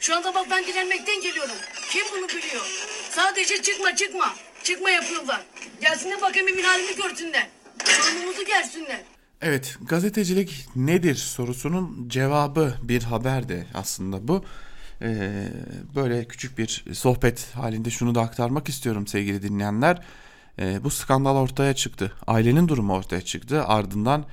[0.00, 1.54] Şu anda bak ben dilenmekten geliyorum.
[1.90, 2.62] Kim bunu biliyor?
[3.10, 4.34] Sadece çıkma çıkma.
[4.62, 5.40] Çıkma yapıyorlar.
[5.80, 7.48] Gelsinler bakayım bir halimi görsünler.
[7.84, 9.00] Sorumluluğumuzu gelsinler.
[9.40, 14.44] Evet, gazetecilik nedir sorusunun cevabı bir haberde aslında bu.
[15.02, 15.48] Ee,
[15.94, 20.02] böyle küçük bir sohbet halinde şunu da aktarmak istiyorum sevgili dinleyenler.
[20.58, 22.12] Ee, bu skandal ortaya çıktı.
[22.26, 23.64] Ailenin durumu ortaya çıktı.
[23.64, 24.24] Ardından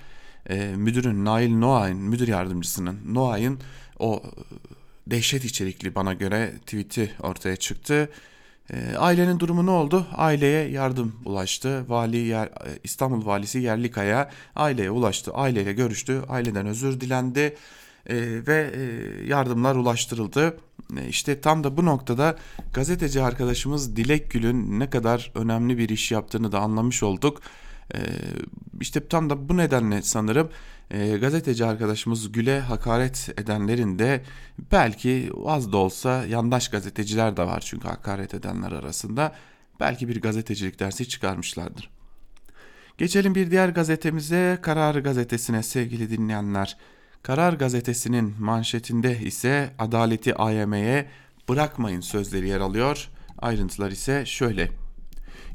[0.49, 3.59] e, müdürün Nail Noah'ın, müdür yardımcısının Noah'ın
[3.99, 8.09] o e, dehşet içerikli bana göre tweet'i ortaya çıktı.
[8.73, 10.07] E, ailenin durumu ne oldu?
[10.15, 11.89] Aileye yardım ulaştı.
[11.89, 15.33] Vali yer, e, İstanbul valisi Yerlikaya aileye ulaştı.
[15.33, 16.21] Aileyle görüştü.
[16.29, 17.55] Aileden özür dilendi
[18.09, 18.15] e,
[18.47, 18.81] ve e,
[19.27, 20.57] yardımlar ulaştırıldı.
[20.97, 22.35] E, işte tam da bu noktada
[22.73, 27.41] gazeteci arkadaşımız Dilek Gül'ün ne kadar önemli bir iş yaptığını da anlamış olduk.
[27.95, 27.99] E,
[28.81, 30.49] işte tam da bu nedenle sanırım
[30.91, 34.23] e, gazeteci arkadaşımız Gül'e hakaret edenlerin de
[34.71, 39.35] belki az da olsa yandaş gazeteciler de var çünkü hakaret edenler arasında
[39.79, 41.89] belki bir gazetecilik dersi çıkarmışlardır.
[42.97, 46.77] Geçelim bir diğer gazetemize Karar Gazetesi'ne sevgili dinleyenler.
[47.23, 51.07] Karar Gazetesi'nin manşetinde ise adaleti AYM'ye
[51.49, 53.09] bırakmayın sözleri yer alıyor.
[53.37, 54.88] Ayrıntılar ise şöyle.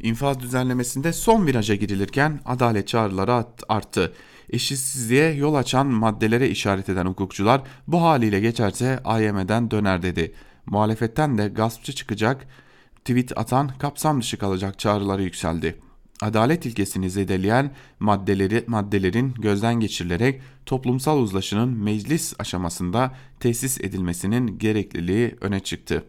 [0.04, 4.12] İnfaz düzenlemesinde son viraja girilirken adalet çağrıları arttı.
[4.50, 10.34] Eşitsizliğe yol açan maddelere işaret eden hukukçular bu haliyle geçerse AYM'den döner dedi.
[10.66, 12.46] Muhalefetten de gaspçı çıkacak,
[13.04, 15.80] tweet atan kapsam dışı kalacak çağrıları yükseldi.
[16.22, 25.60] Adalet ilkesini zedeleyen maddeleri, maddelerin gözden geçirilerek toplumsal uzlaşının meclis aşamasında tesis edilmesinin gerekliliği öne
[25.60, 26.04] çıktı.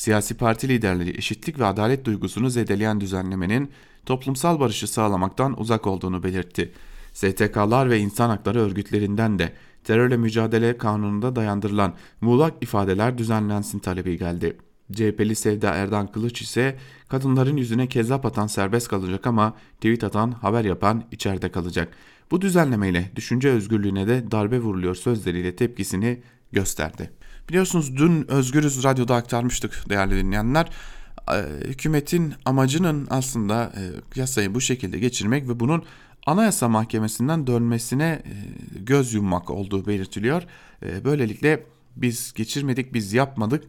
[0.00, 3.70] Siyasi parti liderleri eşitlik ve adalet duygusunu zedeleyen düzenlemenin
[4.06, 6.72] toplumsal barışı sağlamaktan uzak olduğunu belirtti.
[7.12, 9.52] STK'lar ve insan hakları örgütlerinden de
[9.84, 14.56] terörle mücadele kanununda dayandırılan muğlak ifadeler düzenlensin talebi geldi.
[14.92, 20.64] CHP'li Sevda Erdan Kılıç ise kadınların yüzüne kezzap atan serbest kalacak ama tweet atan haber
[20.64, 21.96] yapan içeride kalacak.
[22.30, 27.10] Bu düzenlemeyle düşünce özgürlüğüne de darbe vuruluyor sözleriyle tepkisini gösterdi.
[27.50, 30.70] Biliyorsunuz dün Özgürüz Radyo'da aktarmıştık değerli dinleyenler.
[31.64, 33.72] Hükümetin amacının aslında
[34.14, 35.84] yasayı bu şekilde geçirmek ve bunun
[36.26, 38.22] Anayasa Mahkemesi'nden dönmesine
[38.76, 40.42] göz yummak olduğu belirtiliyor.
[40.82, 41.64] Böylelikle
[41.96, 43.64] biz geçirmedik, biz yapmadık.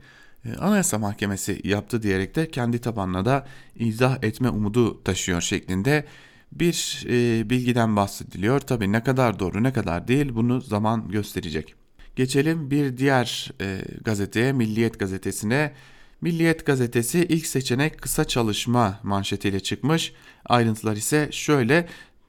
[0.59, 6.05] Anayasa Mahkemesi yaptı diyerek de kendi tabanına da izah etme umudu taşıyor şeklinde
[6.51, 7.03] bir
[7.49, 8.59] bilgiden bahsediliyor.
[8.59, 11.80] Tabi ne kadar doğru ne kadar değil bunu zaman gösterecek.
[12.15, 15.74] Geçelim bir diğer e, gazeteye Milliyet gazetesine.
[16.21, 20.13] Milliyet gazetesi ilk seçenek kısa çalışma manşetiyle çıkmış.
[20.45, 21.88] Ayrıntılar ise şöyle.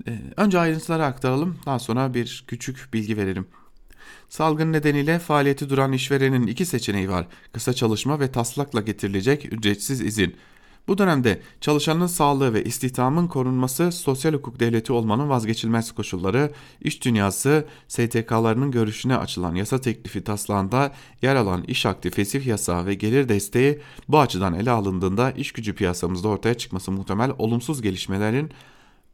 [0.08, 3.46] E, önce ayrıntıları aktaralım daha sonra bir küçük bilgi verelim.
[4.28, 7.26] Salgın nedeniyle faaliyeti duran işverenin iki seçeneği var.
[7.52, 10.36] Kısa çalışma ve taslakla getirilecek ücretsiz izin.
[10.88, 17.66] Bu dönemde çalışanın sağlığı ve istihdamın korunması sosyal hukuk devleti olmanın vazgeçilmez koşulları, iş dünyası
[17.88, 20.92] STK'larının görüşüne açılan yasa teklifi taslağında
[21.22, 25.74] yer alan iş akti fesih yasağı ve gelir desteği bu açıdan ele alındığında iş gücü
[25.74, 28.50] piyasamızda ortaya çıkması muhtemel olumsuz gelişmelerin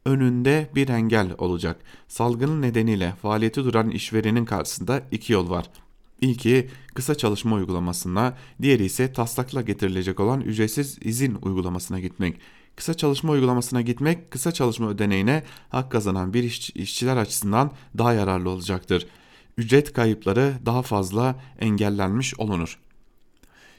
[0.05, 1.79] önünde bir engel olacak.
[2.07, 5.65] Salgının nedeniyle faaliyeti duran işverenin karşısında iki yol var.
[6.21, 12.39] İlki kısa çalışma uygulamasına, diğeri ise taslakla getirilecek olan ücretsiz izin uygulamasına gitmek.
[12.75, 18.49] Kısa çalışma uygulamasına gitmek, kısa çalışma ödeneğine hak kazanan bir iş, işçiler açısından daha yararlı
[18.49, 19.07] olacaktır.
[19.57, 22.79] Ücret kayıpları daha fazla engellenmiş olunur.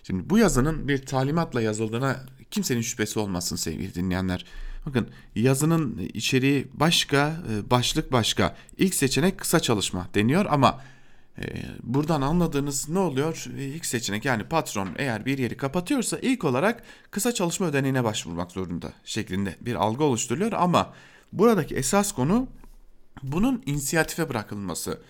[0.03, 4.45] Şimdi bu yazının bir talimatla yazıldığına kimsenin şüphesi olmasın sevgili dinleyenler.
[4.87, 8.57] Bakın yazının içeriği başka, başlık başka.
[8.79, 10.81] İlk seçenek kısa çalışma deniyor ama
[11.83, 13.47] buradan anladığınız ne oluyor?
[13.59, 18.53] Ee, ilk seçenek yani patron eğer bir yeri kapatıyorsa ilk olarak kısa çalışma ödeneğine başvurmak
[18.53, 20.93] zorunda şeklinde bir algı oluşturuluyor ama
[21.33, 22.49] buradaki esas konu
[23.23, 25.01] bunun inisiyatife bırakılması.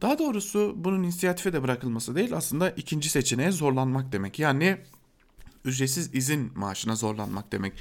[0.00, 4.38] Daha doğrusu bunun inisiyatife de bırakılması değil aslında ikinci seçeneğe zorlanmak demek.
[4.38, 4.78] Yani
[5.64, 7.72] ücretsiz izin maaşına zorlanmak demek.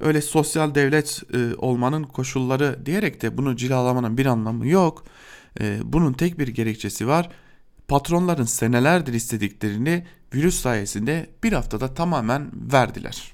[0.00, 5.04] Öyle sosyal devlet e, olmanın koşulları diyerek de bunu cilalamanın bir anlamı yok.
[5.60, 7.30] E, bunun tek bir gerekçesi var.
[7.88, 13.32] Patronların senelerdir istediklerini virüs sayesinde bir haftada tamamen verdiler.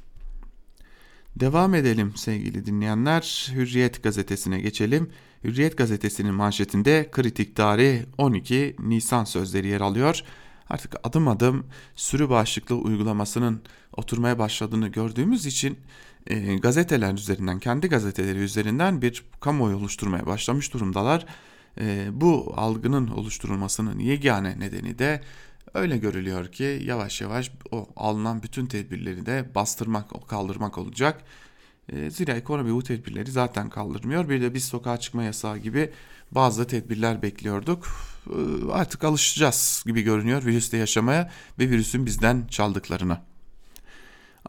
[1.36, 3.50] Devam edelim sevgili dinleyenler.
[3.54, 5.10] Hürriyet gazetesine geçelim.
[5.44, 10.22] Hürriyet gazetesinin manşetinde kritik tarih 12 Nisan sözleri yer alıyor.
[10.70, 13.62] Artık adım adım sürü bağışıklığı uygulamasının
[13.96, 15.78] oturmaya başladığını gördüğümüz için
[16.26, 21.26] e, gazeteler üzerinden, kendi gazeteleri üzerinden bir kamuoyu oluşturmaya başlamış durumdalar.
[21.80, 25.20] E, bu algının oluşturulmasının yegane nedeni de
[25.74, 31.24] Öyle görülüyor ki yavaş yavaş o alınan bütün tedbirleri de bastırmak, kaldırmak olacak.
[31.88, 34.28] E, zira ekonomi bu tedbirleri zaten kaldırmıyor.
[34.28, 35.90] Bir de biz sokağa çıkma yasağı gibi
[36.30, 37.86] bazı tedbirler bekliyorduk.
[38.26, 43.22] E, artık alışacağız gibi görünüyor virüste yaşamaya ve virüsün bizden çaldıklarına.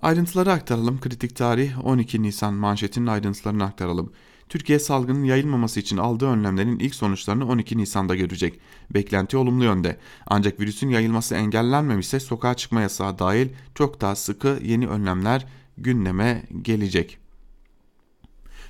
[0.01, 0.99] Ayrıntıları aktaralım.
[0.99, 4.13] Kritik tarih 12 Nisan manşetinin ayrıntılarını aktaralım.
[4.53, 8.59] Türkiye salgının yayılmaması için aldığı önlemlerin ilk sonuçlarını 12 Nisan'da görecek.
[8.93, 9.97] Beklenti olumlu yönde.
[10.27, 15.45] Ancak virüsün yayılması engellenmemişse sokağa çıkma yasağı dahil çok daha sıkı yeni önlemler
[15.77, 17.17] gündeme gelecek.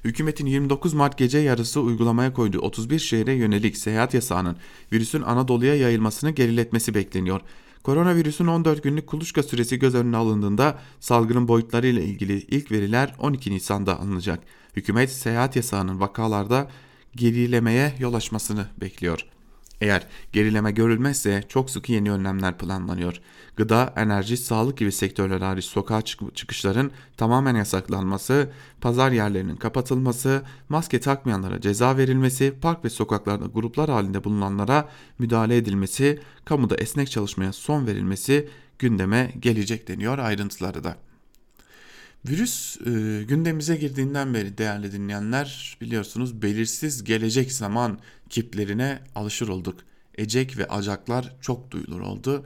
[0.04, 4.58] Hükümetin 29 Mart gece yarısı uygulamaya koyduğu 31 şehre yönelik seyahat yasağının
[4.91, 7.41] virüsün Anadolu'ya yayılmasını geriletmesi bekleniyor.
[7.84, 13.52] Koronavirüsün 14 günlük kuluçka süresi göz önüne alındığında salgının boyutları ile ilgili ilk veriler 12
[13.52, 14.39] Nisan'da alınacak.
[14.76, 16.67] Hükümet seyahat yasağının vakalarda
[17.15, 19.33] gerilemeye yol açmasını bekliyor.
[19.82, 23.22] Eğer gerileme görülmezse çok sıkı yeni önlemler planlanıyor.
[23.56, 26.02] Gıda, enerji, sağlık gibi sektörler hariç sokağa
[26.36, 28.50] çıkışların tamamen yasaklanması,
[28.82, 36.20] pazar yerlerinin kapatılması, maske takmayanlara ceza verilmesi, park ve sokaklarda gruplar halinde bulunanlara müdahale edilmesi,
[36.46, 40.98] kamuda esnek çalışmaya son verilmesi gündeme gelecek deniyor ayrıntıları da.
[42.26, 42.90] Virüs e,
[43.24, 49.80] gündemimize girdiğinden beri değerli dinleyenler biliyorsunuz belirsiz gelecek zaman kiplerine alışır olduk.
[50.18, 52.46] Ecek ve acaklar çok duyulur oldu.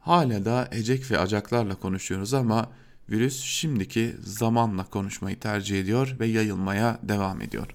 [0.00, 2.70] Hala da ecek ve acaklarla konuşuyoruz ama
[3.10, 7.66] virüs şimdiki zamanla konuşmayı tercih ediyor ve yayılmaya devam ediyor.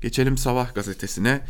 [0.00, 1.40] Geçelim Sabah gazetesine.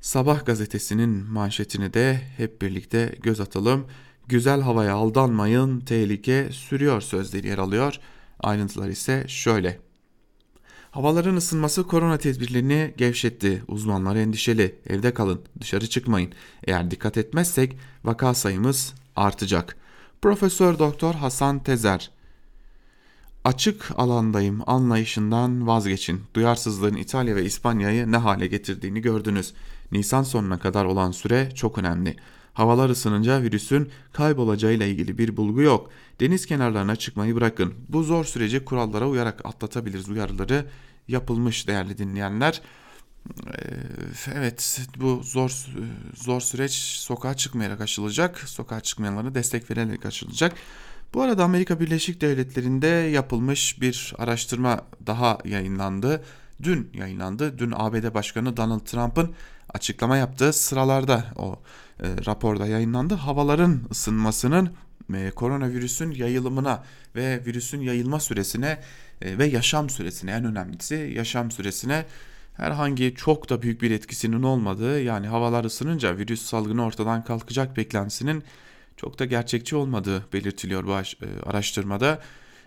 [0.00, 3.86] Sabah gazetesinin manşetini de hep birlikte göz atalım.
[4.28, 7.94] Güzel havaya aldanmayın, tehlike sürüyor sözleri yer alıyor.
[8.40, 9.78] Ayrıntılar ise şöyle.
[10.90, 13.62] Havaların ısınması korona tedbirlerini gevşetti.
[13.68, 14.74] Uzmanlar endişeli.
[14.86, 16.32] Evde kalın, dışarı çıkmayın.
[16.64, 19.76] Eğer dikkat etmezsek vaka sayımız artacak.
[20.22, 22.10] Profesör Doktor Hasan Tezer
[23.44, 26.20] Açık alandayım anlayışından vazgeçin.
[26.34, 29.54] Duyarsızlığın İtalya ve İspanya'yı ne hale getirdiğini gördünüz.
[29.92, 32.16] Nisan sonuna kadar olan süre çok önemli.
[32.58, 35.90] Havalar ısınınca virüsün kaybolacağıyla ilgili bir bulgu yok.
[36.20, 37.74] Deniz kenarlarına çıkmayı bırakın.
[37.88, 40.66] Bu zor süreci kurallara uyarak atlatabiliriz uyarıları
[41.08, 42.60] yapılmış değerli dinleyenler.
[44.34, 45.66] Evet bu zor
[46.14, 48.38] zor süreç sokağa çıkmayarak aşılacak.
[48.38, 50.52] Sokağa çıkmayanlara destek vererek aşılacak.
[51.14, 56.24] Bu arada Amerika Birleşik Devletleri'nde yapılmış bir araştırma daha yayınlandı.
[56.62, 57.58] Dün yayınlandı.
[57.58, 59.34] Dün ABD Başkanı Donald Trump'ın
[59.74, 61.58] açıklama yaptığı sıralarda o
[62.02, 63.14] e, raporda yayınlandı.
[63.14, 64.70] Havaların ısınmasının
[65.14, 66.84] e, koronavirüsün yayılımına
[67.16, 68.80] ve virüsün yayılma süresine
[69.22, 72.06] e, ve yaşam süresine en önemlisi yaşam süresine
[72.56, 78.44] herhangi çok da büyük bir etkisinin olmadığı yani havalar ısınınca virüs salgını ortadan kalkacak beklentisinin
[78.96, 80.94] çok da gerçekçi olmadığı belirtiliyor bu
[81.46, 82.22] araştırmada.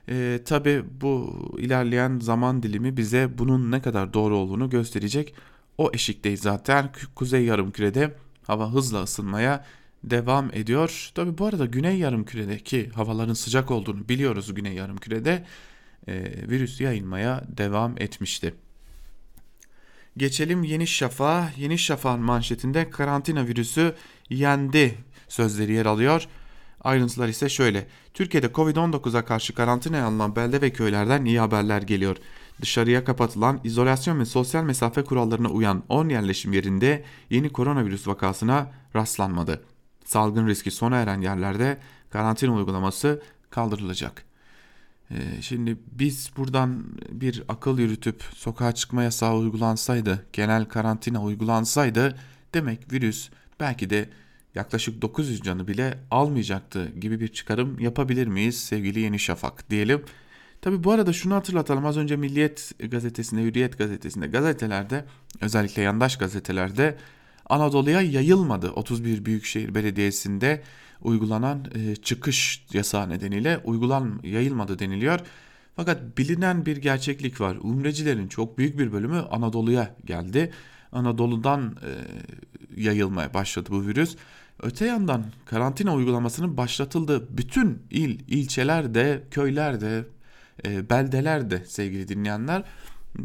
[0.10, 5.34] E, Tabi bu ilerleyen zaman dilimi bize bunun ne kadar doğru olduğunu gösterecek.
[5.78, 6.90] O eşikteyiz zaten.
[7.16, 8.16] Kuzey yarımkürede
[8.48, 9.66] hava hızla ısınmaya
[10.04, 11.12] devam ediyor.
[11.16, 15.46] Tabi bu arada güney yarımküredeki havaların sıcak olduğunu biliyoruz güney yarımkürede.
[16.08, 18.54] E, virüs yayılmaya devam etmişti.
[20.18, 21.52] Geçelim Yeni Şafak'a.
[21.58, 23.96] Yeni Şafak'ın manşetinde karantina virüsü
[24.30, 24.96] yendi
[25.28, 26.28] sözleri yer alıyor.
[26.84, 27.88] Ayrıntılar ise şöyle.
[28.14, 32.18] Türkiye'de Covid-19'a karşı karantinaya alınan belde ve köylerden iyi haberler geliyor.
[32.62, 39.64] Dışarıya kapatılan izolasyon ve sosyal mesafe kurallarına uyan 10 yerleşim yerinde yeni koronavirüs vakasına rastlanmadı.
[40.06, 41.78] Salgın riski sona eren yerlerde
[42.10, 44.26] karantina uygulaması kaldırılacak.
[45.12, 52.18] Ee, şimdi biz buradan bir akıl yürütüp sokağa çıkma yasağı uygulansaydı, genel karantina uygulansaydı
[52.54, 54.10] demek virüs belki de
[54.56, 60.02] yaklaşık 900 canı bile almayacaktı gibi bir çıkarım yapabilir miyiz sevgili Yeni Şafak diyelim.
[60.62, 65.06] Tabi bu arada şunu hatırlatalım az önce Milliyet gazetesinde, Hürriyet gazetesinde, gazetelerde
[65.42, 66.98] özellikle yandaş gazetelerde
[67.50, 68.72] Anadolu'ya yayılmadı.
[68.72, 70.62] 31 Büyükşehir Belediyesi'nde
[71.02, 75.20] uygulanan e, çıkış yasağı nedeniyle uygulan yayılmadı deniliyor.
[75.76, 77.58] Fakat bilinen bir gerçeklik var.
[77.62, 80.52] Umrecilerin çok büyük bir bölümü Anadolu'ya geldi.
[80.92, 81.92] Anadolu'dan e,
[82.82, 84.16] yayılmaya başladı bu virüs.
[84.62, 90.06] Öte yandan karantina uygulamasının başlatıldığı bütün il, ilçelerde, köylerde,
[90.66, 92.64] e, beldelerde sevgili dinleyenler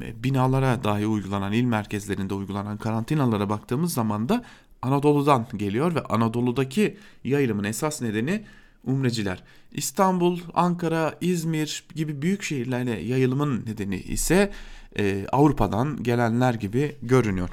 [0.03, 4.44] e, binalara dahi uygulanan il merkezlerinde uygulanan karantinalara baktığımız zaman da
[4.83, 8.44] Anadolu'dan geliyor ve Anadolu'daki yayılımın esas nedeni
[8.85, 9.42] umreciler.
[9.72, 14.53] İstanbul, Ankara, İzmir gibi büyük şehirlerle yayılımın nedeni ise
[14.99, 17.51] e, Avrupa'dan gelenler gibi görünüyor.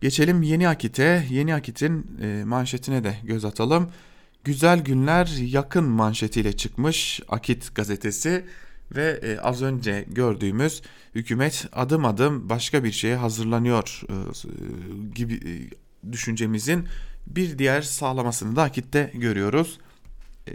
[0.00, 1.26] Geçelim Yeni Akit'e.
[1.30, 3.90] Yeni Akit'in e, manşetine de göz atalım.
[4.44, 8.44] Güzel günler yakın manşetiyle çıkmış Akit gazetesi
[8.96, 10.82] ve e, az önce gördüğümüz
[11.14, 14.14] hükümet adım adım başka bir şeye hazırlanıyor e,
[15.14, 15.52] gibi e,
[16.12, 16.88] düşüncemizin
[17.26, 19.78] bir diğer sağlamasını da Akit'te görüyoruz.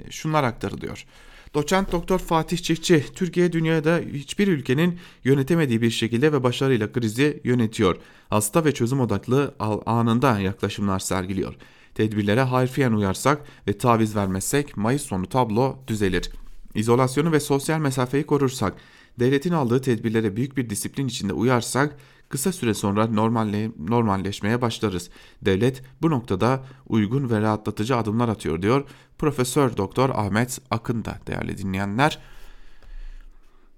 [0.09, 1.05] Şunlar aktarılıyor.
[1.53, 7.97] Doçent Doktor Fatih Çiftçi, Türkiye dünyada hiçbir ülkenin yönetemediği bir şekilde ve başarıyla krizi yönetiyor.
[8.29, 11.55] Hasta ve çözüm odaklı anında yaklaşımlar sergiliyor.
[11.99, 16.31] Tedbirlere harfiyen uyarsak ve taviz vermezsek Mayıs sonu tablo düzelir.
[16.75, 18.73] İzolasyonu ve sosyal mesafeyi korursak,
[19.19, 21.97] devletin aldığı tedbirlere büyük bir disiplin içinde uyarsak
[22.29, 25.09] kısa süre sonra normalle, normalleşmeye başlarız.
[25.41, 28.83] Devlet bu noktada uygun ve rahatlatıcı adımlar atıyor diyor
[29.17, 32.19] Profesör Doktor Ahmet Akın da değerli dinleyenler.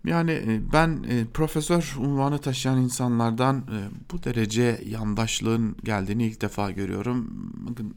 [0.05, 3.77] Yani e, ben e, profesör unvanı taşıyan insanlardan e,
[4.11, 7.27] bu derece yandaşlığın geldiğini ilk defa görüyorum.
[7.53, 7.95] Bakın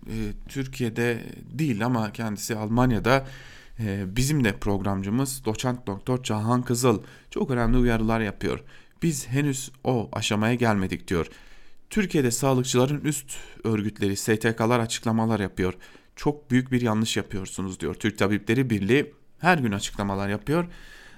[0.49, 3.27] Türkiye'de değil ama kendisi Almanya'da
[4.07, 8.61] bizim de programcımız doçent doktor Cahan Kızıl çok önemli uyarılar yapıyor.
[9.03, 11.27] Biz henüz o aşamaya gelmedik diyor.
[11.90, 15.75] Türkiye'de sağlıkçıların üst örgütleri STK'lar açıklamalar yapıyor.
[16.17, 17.95] Çok büyük bir yanlış yapıyorsunuz diyor.
[17.95, 20.67] Türk Tabipleri Birliği her gün açıklamalar yapıyor.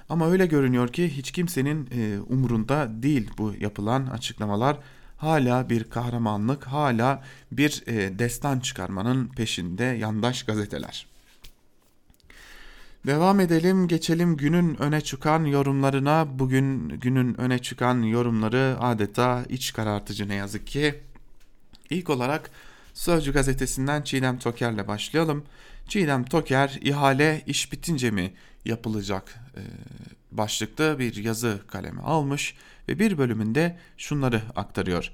[0.08, 4.78] Ama öyle görünüyor ki hiç kimsenin e, umurunda değil bu yapılan açıklamalar.
[5.16, 11.06] Hala bir kahramanlık, hala bir e, destan çıkarmanın peşinde yandaş gazeteler.
[13.06, 16.38] Devam edelim, geçelim günün öne çıkan yorumlarına.
[16.38, 20.94] Bugün günün öne çıkan yorumları adeta iç karartıcı ne yazık ki.
[21.90, 22.50] İlk olarak
[22.96, 25.44] Sözcü gazetesinden Çiğdem Toker'le başlayalım.
[25.88, 28.32] Çiğdem Toker ihale iş bitince mi
[28.64, 29.34] yapılacak
[30.32, 32.54] başlıkta bir yazı kalemi almış
[32.88, 35.12] ve bir bölümünde şunları aktarıyor.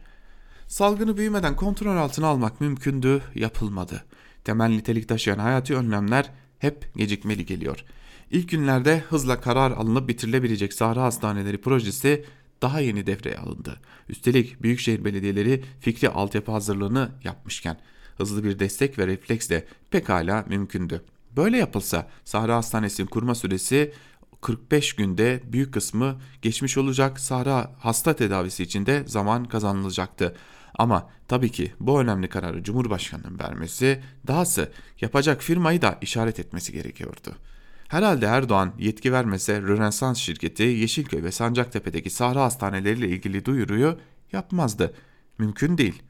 [0.68, 4.05] Salgını büyümeden kontrol altına almak mümkündü, yapılmadı.
[4.44, 7.85] Temel nitelik taşıyan hayati önlemler hep gecikmeli geliyor.
[8.31, 12.24] İlk günlerde hızla karar alınıp bitirilebilecek Sahra Hastaneleri projesi
[12.62, 13.81] daha yeni devreye alındı.
[14.09, 17.78] Üstelik büyükşehir belediyeleri fikri altyapı hazırlığını yapmışken
[18.16, 21.02] hızlı bir destek ve refleks de pekala mümkündü.
[21.37, 23.92] Böyle yapılsa Sahra Hastanesi'nin kurma süresi
[24.42, 30.37] 45 günde büyük kısmı geçmiş olacak Sahra hasta tedavisi için de zaman kazanılacaktı.
[30.74, 37.37] Ama tabii ki bu önemli kararı Cumhurbaşkanı'nın vermesi, dahası yapacak firmayı da işaret etmesi gerekiyordu.
[37.88, 43.98] Herhalde Erdoğan yetki vermese Rönesans şirketi Yeşilköy ve Sancaktepe'deki sahra hastaneleriyle ilgili duyuruyu
[44.33, 44.94] yapmazdı.
[45.38, 46.02] Mümkün değil.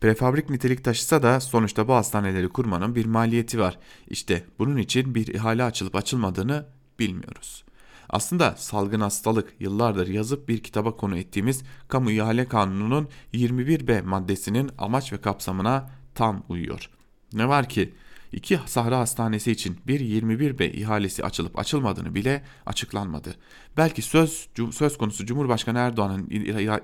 [0.00, 3.78] Prefabrik nitelik taşısa da sonuçta bu hastaneleri kurmanın bir maliyeti var.
[4.08, 6.66] İşte bunun için bir ihale açılıp açılmadığını
[7.00, 7.64] bilmiyoruz.
[8.08, 15.12] Aslında salgın hastalık yıllardır yazıp bir kitaba konu ettiğimiz Kamu İhale Kanunu'nun 21B maddesinin amaç
[15.12, 16.90] ve kapsamına tam uyuyor.
[17.32, 17.94] Ne var ki
[18.32, 23.34] iki Sahra Hastanesi için bir 21B ihalesi açılıp açılmadığını bile açıklanmadı.
[23.76, 26.28] Belki söz söz konusu Cumhurbaşkanı Erdoğan'ın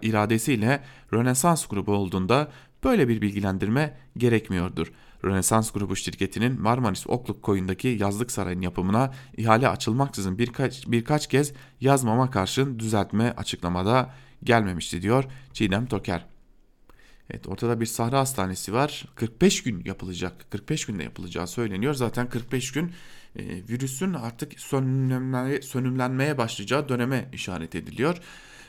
[0.02, 2.52] iradesiyle Rönesans grubu olduğunda
[2.84, 4.92] böyle bir bilgilendirme gerekmiyordur.
[5.26, 12.30] Rönesans grubu şirketinin Marmaris Okluk koyundaki yazlık sarayın yapımına ihale açılmaksızın birkaç, birkaç kez yazmama
[12.30, 16.26] karşın düzeltme açıklamada gelmemişti diyor Çiğdem Toker.
[17.30, 19.04] Evet ortada bir sahra hastanesi var.
[19.14, 20.50] 45 gün yapılacak.
[20.50, 21.94] 45 günde yapılacağı söyleniyor.
[21.94, 22.92] Zaten 45 gün
[23.36, 24.60] e, virüsün artık
[25.64, 28.20] sönümlenmeye, başlayacağı döneme işaret ediliyor.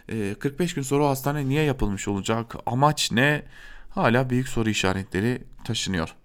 [0.09, 2.55] E, 45 gün sonra o hastane niye yapılmış olacak?
[2.65, 3.43] Amaç ne?
[3.89, 6.15] Hala büyük soru işaretleri taşınıyor.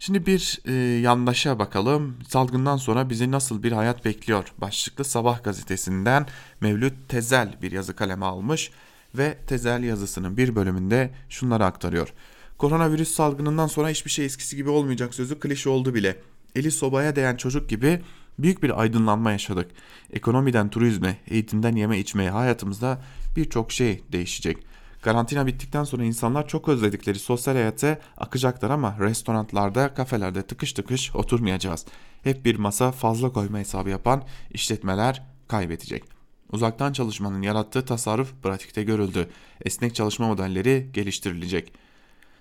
[0.00, 2.16] Şimdi bir e, yandaşa bakalım.
[2.28, 4.52] Salgından sonra bizi nasıl bir hayat bekliyor?
[4.58, 6.26] Başlıklı Sabah gazetesinden
[6.60, 8.70] Mevlüt Tezel bir yazı kaleme almış
[9.14, 12.12] ve tezel yazısının bir bölümünde şunları aktarıyor.
[12.58, 16.16] Koronavirüs salgınından sonra hiçbir şey eskisi gibi olmayacak sözü klişe oldu bile.
[16.56, 18.00] Eli sobaya değen çocuk gibi
[18.38, 19.70] büyük bir aydınlanma yaşadık.
[20.12, 23.02] Ekonomiden turizme, eğitimden yeme içmeye hayatımızda
[23.36, 24.58] birçok şey değişecek.
[25.08, 31.86] Karantina bittikten sonra insanlar çok özledikleri sosyal hayata akacaklar ama restoranlarda, kafelerde tıkış tıkış oturmayacağız.
[32.22, 36.04] Hep bir masa fazla koyma hesabı yapan işletmeler kaybedecek.
[36.52, 39.28] Uzaktan çalışmanın yarattığı tasarruf pratikte görüldü.
[39.64, 41.72] Esnek çalışma modelleri geliştirilecek.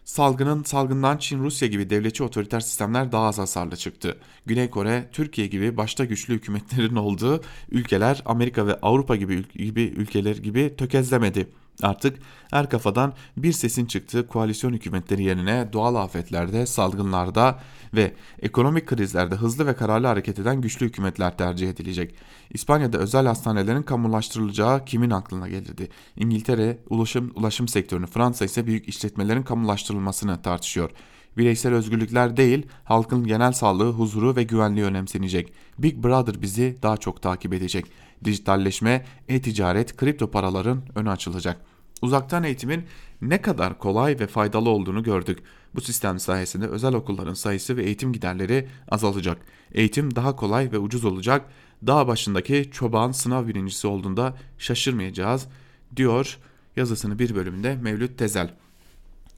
[0.06, 4.18] Salgının salgından Çin, Rusya gibi devletçi otoriter sistemler daha az hasarlı çıktı.
[4.46, 7.42] Güney Kore, Türkiye gibi başta güçlü hükümetlerin olduğu
[7.72, 11.48] ülkeler Amerika ve Avrupa gibi, gibi ülkeler gibi tökezlemedi.
[11.84, 12.20] Artık
[12.52, 17.60] her kafadan bir sesin çıktığı koalisyon hükümetleri yerine doğal afetlerde, salgınlarda
[17.94, 22.16] ve ekonomik krizlerde hızlı ve kararlı hareket eden güçlü hükümetler tercih edilecek.
[22.50, 25.90] İspanya'da özel hastanelerin kamulaştırılacağı kimin aklına gelirdi?
[26.16, 30.92] İngiltere ulaşım, ulaşım sektörünü, Fransa ise büyük işletmelerin kamulaştırılmasını tartışıyor.
[31.38, 35.54] Bireysel özgürlükler değil, halkın genel sağlığı, huzuru ve güvenliği önemsenecek.
[35.80, 37.86] Big Brother bizi daha çok takip edecek.
[38.24, 41.62] Dijitalleşme, e-ticaret, kripto paraların önü açılacak.
[42.02, 42.84] Uzaktan eğitimin
[43.22, 45.40] ne kadar kolay ve faydalı olduğunu gördük.
[45.76, 49.38] Bu sistem sayesinde özel okulların sayısı ve eğitim giderleri azalacak.
[49.72, 51.46] Eğitim daha kolay ve ucuz olacak.
[51.88, 55.48] Dağ başındaki çoban sınav birincisi olduğunda şaşırmayacağız
[55.96, 56.38] diyor
[56.76, 58.54] yazısını bir bölümünde Mevlüt Tezel.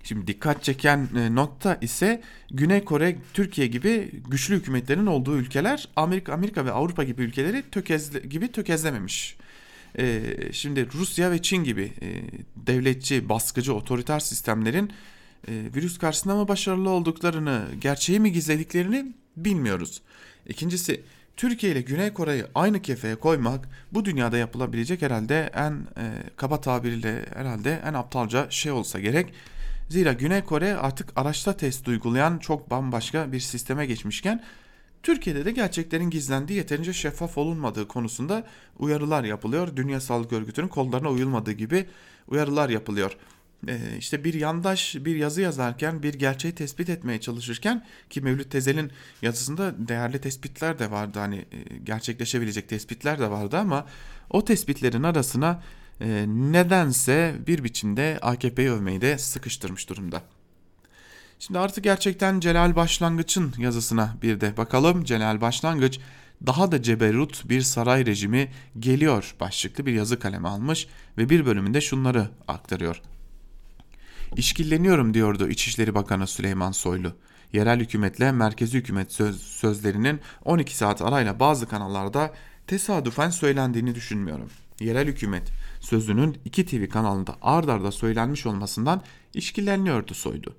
[0.04, 2.22] Şimdi dikkat çeken e, nokta ise
[2.52, 8.20] Güney Kore, Türkiye gibi güçlü hükümetlerin olduğu ülkeler Amerika, Amerika ve Avrupa gibi ülkeleri tökezle,
[8.20, 9.38] gibi tökezlememiş.
[9.98, 10.22] Ee,
[10.52, 12.08] şimdi Rusya ve Çin gibi e,
[12.56, 14.92] devletçi, baskıcı, otoriter sistemlerin
[15.48, 19.06] e, virüs karşısında mı başarılı olduklarını, gerçeği mi gizlediklerini
[19.38, 20.02] bilmiyoruz.
[20.48, 21.02] İkincisi
[21.38, 27.26] Türkiye ile Güney Kore'yi aynı kefeye koymak bu dünyada yapılabilecek herhalde en e, kaba tabiriyle
[27.36, 29.34] herhalde en aptalca şey olsa gerek.
[29.90, 34.44] Zira Güney Kore artık araçta test uygulayan çok bambaşka bir sisteme geçmişken
[35.04, 38.44] Türkiye'de de gerçeklerin gizlendiği yeterince şeffaf olunmadığı konusunda
[38.80, 39.76] uyarılar yapılıyor.
[39.76, 41.86] Dünya Sağlık Örgütü'nün kollarına uyulmadığı gibi
[42.28, 43.18] uyarılar yapılıyor.
[43.68, 48.92] Ee, işte bir yandaş bir yazı yazarken bir gerçeği tespit etmeye çalışırken ki Mevlüt Tezel'in
[49.22, 53.86] yazısında değerli tespitler de vardı hani e, gerçekleşebilecek tespitler de vardı ama
[54.30, 55.62] o tespitlerin arasına
[56.02, 60.22] e, nedense bir biçimde AKP'yi övmeyi de sıkıştırmış durumda.
[61.40, 65.04] Şimdi artık gerçekten Celal Başlangıç'ın yazısına bir de bakalım.
[65.04, 66.00] Celal Başlangıç
[66.46, 70.88] daha da ceberut bir saray rejimi geliyor başlıklı bir yazı kaleme almış
[71.18, 73.02] ve bir bölümünde şunları aktarıyor.
[74.36, 77.14] İşkilleniyorum diyordu İçişleri Bakanı Süleyman Soylu.
[77.54, 82.34] Yerel hükümetle merkezi hükümet söz, sözlerinin 12 saat arayla bazı kanallarda
[82.68, 84.50] tesadüfen söylendiğini düşünmüyorum.
[84.80, 89.02] Yerel hükümet sözünün 2 TV kanalında ard arda söylenmiş olmasından
[89.34, 90.54] işkilleniyordu Soylu.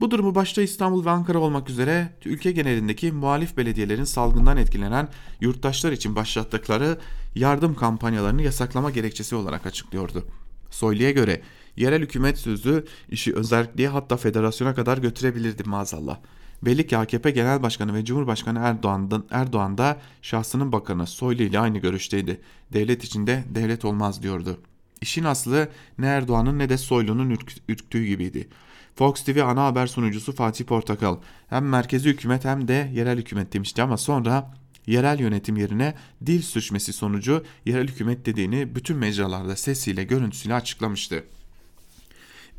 [0.00, 5.08] Bu durumu başta İstanbul ve Ankara olmak üzere ülke genelindeki muhalif belediyelerin salgından etkilenen
[5.40, 6.98] yurttaşlar için başlattıkları
[7.34, 10.24] yardım kampanyalarını yasaklama gerekçesi olarak açıklıyordu.
[10.70, 11.42] Soylu'ya göre
[11.76, 16.18] yerel hükümet sözü işi özelliğe hatta federasyona kadar götürebilirdi maazallah.
[16.62, 22.40] Belli AKP Genel Başkanı ve Cumhurbaşkanı Erdoğan'dan Erdoğan da şahsının bakanı Soylu ile aynı görüşteydi.
[22.72, 24.60] Devlet içinde devlet olmaz diyordu.
[25.00, 27.38] İşin aslı ne Erdoğan'ın ne de Soylu'nun
[27.68, 28.48] ürktüğü gibiydi.
[28.94, 31.16] Fox TV ana haber sunucusu Fatih Portakal
[31.48, 34.54] hem merkezi hükümet hem de yerel hükümet demişti ama sonra
[34.86, 35.94] yerel yönetim yerine
[36.26, 41.24] dil suçmesi sonucu yerel hükümet dediğini bütün mecralarda sesiyle görüntüsüyle açıklamıştı.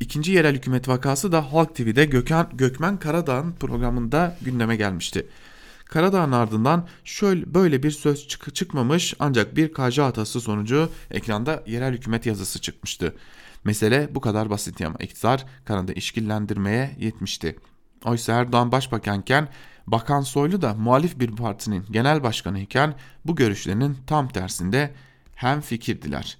[0.00, 5.26] İkinci yerel hükümet vakası da Halk TV'de Gökhan, Gökmen Karadağ'ın programında gündeme gelmişti.
[5.84, 11.94] Karadağ'ın ardından şöyle böyle bir söz çık çıkmamış ancak bir KJ hatası sonucu ekranda yerel
[11.94, 13.14] hükümet yazısı çıkmıştı.
[13.64, 17.58] Mesele bu kadar basit ama iktidar Kanada işkillendirmeye yetmişti.
[18.04, 19.48] Oysa Erdoğan başbakanken
[19.86, 24.94] Bakan Soylu da muhalif bir partinin genel başkanı iken bu görüşlerinin tam tersinde
[25.34, 26.38] hem fikirdiler.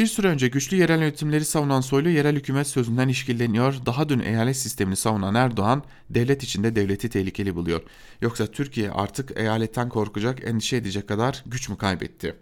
[0.00, 3.74] Bir süre önce güçlü yerel yönetimleri savunan Soylu yerel hükümet sözünden işkilleniyor.
[3.86, 7.82] Daha dün eyalet sistemini savunan Erdoğan devlet içinde devleti tehlikeli buluyor.
[8.20, 12.36] Yoksa Türkiye artık eyaletten korkacak, endişe edecek kadar güç mü kaybetti?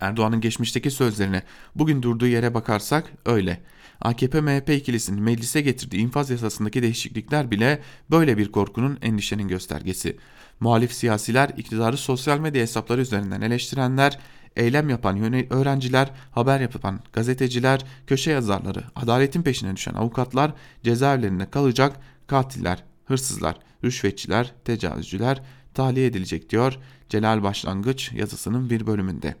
[0.00, 1.42] Erdoğan'ın geçmişteki sözlerine
[1.74, 3.60] bugün durduğu yere bakarsak öyle.
[4.00, 10.16] AKP-MHP ikilisinin meclise getirdiği infaz yasasındaki değişiklikler bile böyle bir korkunun endişenin göstergesi.
[10.60, 14.18] Muhalif siyasiler, iktidarı sosyal medya hesapları üzerinden eleştirenler,
[14.58, 20.52] eylem yapan öğrenciler, haber yapan gazeteciler, köşe yazarları, adaletin peşine düşen avukatlar
[20.82, 21.96] cezaevlerinde kalacak
[22.26, 25.42] katiller, hırsızlar, rüşvetçiler, tecavüzcüler
[25.74, 26.78] tahliye edilecek diyor
[27.08, 29.34] Celal Başlangıç yazısının bir bölümünde.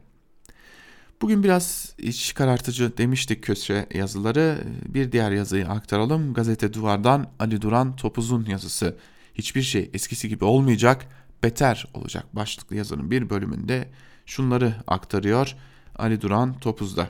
[1.22, 4.64] Bugün biraz iç karartıcı demiştik köşe yazıları.
[4.88, 6.34] Bir diğer yazıyı aktaralım.
[6.34, 8.96] Gazete Duvar'dan Ali Duran Topuz'un yazısı.
[9.34, 11.06] Hiçbir şey eskisi gibi olmayacak,
[11.42, 13.88] beter olacak başlıklı yazının bir bölümünde
[14.28, 15.54] şunları aktarıyor
[15.96, 17.08] Ali Duran Topuz'da.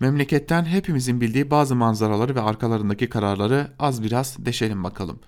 [0.00, 5.20] Memleketten hepimizin bildiği bazı manzaraları ve arkalarındaki kararları az biraz deşelim bakalım.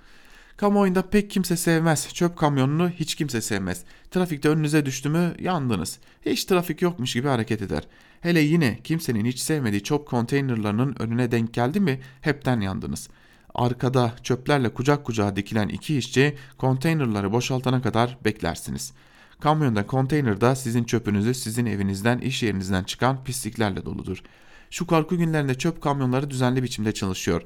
[0.56, 2.14] Kamuoyunda pek kimse sevmez.
[2.14, 3.84] Çöp kamyonunu hiç kimse sevmez.
[4.10, 5.98] Trafikte önünüze düştü mü yandınız.
[6.22, 7.86] Hiç trafik yokmuş gibi hareket eder.
[8.20, 13.08] Hele yine kimsenin hiç sevmediği çöp konteynerlarının önüne denk geldi mi hepten yandınız.
[13.54, 18.92] Arkada çöplerle kucak kucağa dikilen iki işçi konteynerları boşaltana kadar beklersiniz.
[19.41, 24.22] Kamyonda konteynerde sizin çöpünüzü sizin evinizden iş yerinizden çıkan pisliklerle doludur.
[24.70, 27.43] Şu korku günlerinde çöp kamyonları düzenli biçimde çalışıyor.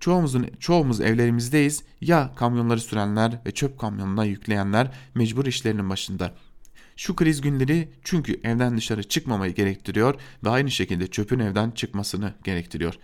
[0.00, 1.82] Çoğumuzun çoğumuz evlerimizdeyiz.
[2.00, 6.34] Ya kamyonları sürenler ve çöp kamyonuna yükleyenler mecbur işlerinin başında.
[6.96, 12.94] Şu kriz günleri çünkü evden dışarı çıkmamayı gerektiriyor ve aynı şekilde çöpün evden çıkmasını gerektiriyor.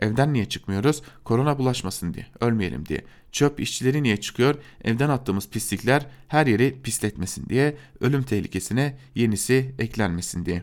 [0.00, 1.02] Evden niye çıkmıyoruz?
[1.24, 3.04] Korona bulaşmasın diye, ölmeyelim diye.
[3.32, 4.54] Çöp işçileri niye çıkıyor?
[4.84, 10.62] Evden attığımız pislikler her yeri pisletmesin diye, ölüm tehlikesine yenisi eklenmesin diye.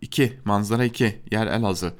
[0.00, 0.32] 2.
[0.44, 1.18] Manzara 2.
[1.30, 1.94] Yer Elazığ.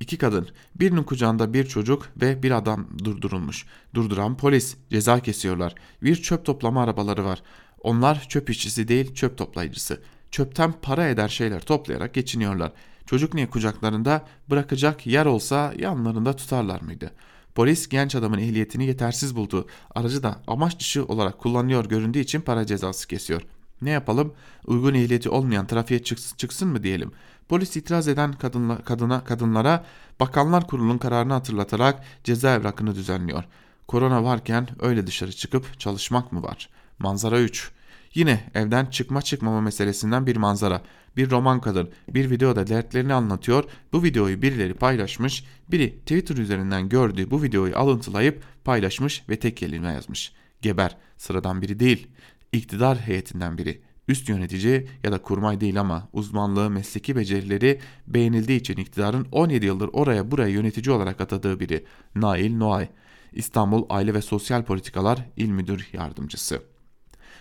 [0.00, 3.66] İki kadın, birinin kucağında bir çocuk ve bir adam durdurulmuş.
[3.94, 5.74] Durduran polis, ceza kesiyorlar.
[6.02, 7.42] Bir çöp toplama arabaları var.
[7.82, 10.02] Onlar çöp işçisi değil çöp toplayıcısı.
[10.30, 12.72] Çöpten para eder şeyler toplayarak geçiniyorlar.
[13.08, 17.10] Çocuk niye kucaklarında bırakacak yer olsa yanlarında tutarlar mıydı?
[17.54, 19.66] Polis genç adamın ehliyetini yetersiz buldu.
[19.94, 23.42] Aracı da amaç dışı olarak kullanıyor göründüğü için para cezası kesiyor.
[23.82, 24.34] Ne yapalım?
[24.66, 27.12] Uygun ehliyeti olmayan trafiğe çıksın, çıksın mı diyelim?
[27.48, 29.84] Polis itiraz eden kadınla, kadına, kadınlara
[30.20, 33.44] Bakanlar Kurulu'nun kararını hatırlatarak ceza evrakını düzenliyor.
[33.86, 36.68] Korona varken öyle dışarı çıkıp çalışmak mı var?
[36.98, 37.70] Manzara 3.
[38.14, 40.82] Yine evden çıkma çıkmama meselesinden bir manzara.
[41.18, 43.64] Bir roman kadın bir videoda dertlerini anlatıyor.
[43.92, 45.44] Bu videoyu birileri paylaşmış.
[45.70, 50.32] Biri Twitter üzerinden gördüğü bu videoyu alıntılayıp paylaşmış ve tek kelime yazmış.
[50.62, 52.06] Geber sıradan biri değil.
[52.52, 53.80] İktidar heyetinden biri.
[54.08, 59.90] Üst yönetici ya da kurmay değil ama uzmanlığı, mesleki becerileri beğenildiği için iktidarın 17 yıldır
[59.92, 61.84] oraya buraya yönetici olarak atadığı biri.
[62.14, 62.88] Nail Noay.
[63.32, 66.62] İstanbul Aile ve Sosyal Politikalar İl Müdür Yardımcısı.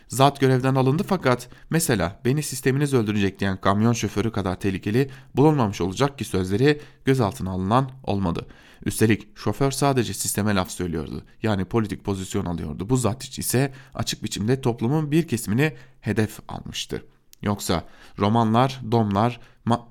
[0.07, 6.17] Zat görevden alındı fakat mesela beni sisteminiz öldürecek diyen kamyon şoförü kadar tehlikeli bulunmamış olacak
[6.17, 8.47] ki sözleri gözaltına alınan olmadı.
[8.85, 11.23] Üstelik şoför sadece sisteme laf söylüyordu.
[11.43, 12.89] Yani politik pozisyon alıyordu.
[12.89, 17.03] Bu zat ise açık biçimde toplumun bir kesimini hedef almıştı.
[17.41, 17.83] Yoksa
[18.19, 19.39] romanlar, domlar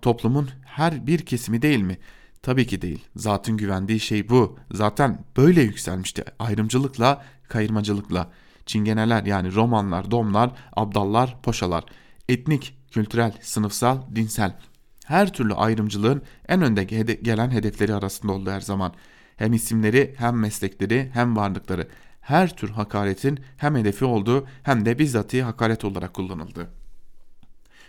[0.03, 1.99] toplumun her bir kesimi değil mi?
[2.43, 3.05] Tabii ki değil.
[3.17, 4.59] Zatın güvendiği şey bu.
[4.73, 6.25] Zaten böyle yükselmişti.
[6.39, 8.31] Ayrımcılıkla, kayırmacılıkla.
[8.67, 11.85] Çingeneler yani romanlar, domlar, abdallar, poşalar.
[12.29, 14.57] Etnik, kültürel, sınıfsal, dinsel.
[15.05, 18.93] Her türlü ayrımcılığın en önde gelen hedefleri arasında oldu her zaman.
[19.37, 21.89] Hem isimleri hem meslekleri hem varlıkları.
[22.21, 26.71] Her tür hakaretin hem hedefi oldu hem de bizzatı hakaret olarak kullanıldı.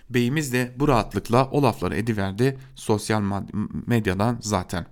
[0.10, 3.44] Beyimiz de bu rahatlıkla o lafları ediverdi sosyal
[3.88, 4.86] medyadan zaten.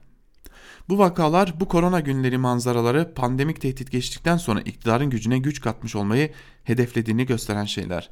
[0.89, 6.31] Bu vakalar bu korona günleri manzaraları pandemik tehdit geçtikten sonra iktidarın gücüne güç katmış olmayı
[6.63, 8.09] hedeflediğini gösteren şeyler.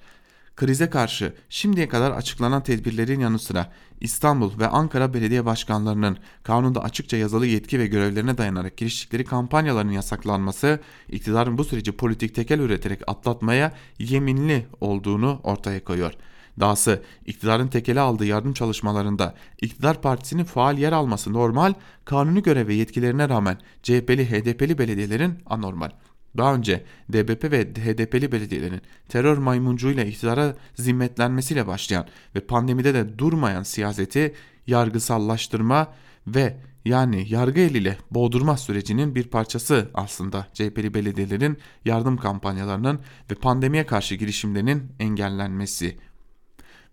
[0.56, 3.72] Krize karşı şimdiye kadar açıklanan tedbirlerin yanı sıra
[4.02, 10.80] İstanbul ve Ankara belediye başkanlarının kanunda açıkça yazılı yetki ve görevlerine dayanarak giriştikleri kampanyaların yasaklanması
[11.10, 18.26] iktidarın bu süreci politik tekel üreterek atlatmaya yeminli olduğunu ortaya koyuyor.'' Dahası iktidarın tekeli aldığı
[18.26, 21.74] yardım çalışmalarında iktidar partisinin faal yer alması normal,
[22.06, 25.90] kanuni görev ve yetkilerine rağmen CHP'li HDP'li belediyelerin anormal.
[26.38, 26.84] Daha önce
[27.14, 34.34] DBP ve HDP'li belediyelerin terör maymuncuğuyla iktidara zimmetlenmesiyle başlayan ve pandemide de durmayan siyaseti
[34.68, 35.88] yargısallaştırma
[36.28, 43.00] ve yani yargı eliyle boğdurma sürecinin bir parçası aslında CHP'li belediyelerin yardım kampanyalarının
[43.32, 45.98] ve pandemiye karşı girişimlerinin engellenmesi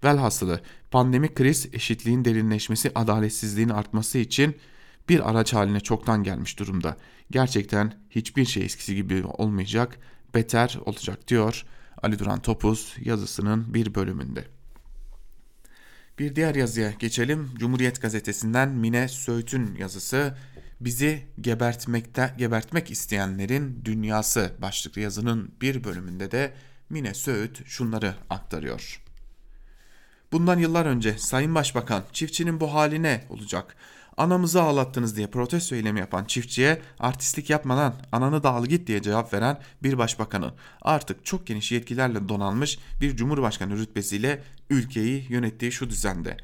[0.05, 4.57] Velhasılı pandemik kriz eşitliğin derinleşmesi, adaletsizliğin artması için
[5.09, 6.97] bir araç haline çoktan gelmiş durumda.
[7.31, 9.99] Gerçekten hiçbir şey eskisi gibi olmayacak,
[10.35, 11.65] beter olacak diyor
[12.03, 14.45] Ali Duran Topuz yazısının bir bölümünde.
[16.19, 17.51] Bir diğer yazıya geçelim.
[17.59, 20.35] Cumhuriyet gazetesinden Mine Söğüt'ün yazısı
[20.81, 26.53] bizi gebertmekte gebertmek isteyenlerin dünyası başlıklı yazının bir bölümünde de
[26.91, 29.10] Mine Söğüt şunları aktarıyor.
[30.33, 33.77] Bundan yıllar önce Sayın Başbakan çiftçinin bu hali ne olacak?
[34.17, 39.35] Anamızı ağlattınız diye protesto eylemi yapan çiftçiye artistlik yapmadan ananı da al git diye cevap
[39.35, 40.53] veren bir başbakanın
[40.83, 46.37] artık çok geniş yetkilerle donanmış bir cumhurbaşkanı rütbesiyle ülkeyi yönettiği şu düzende.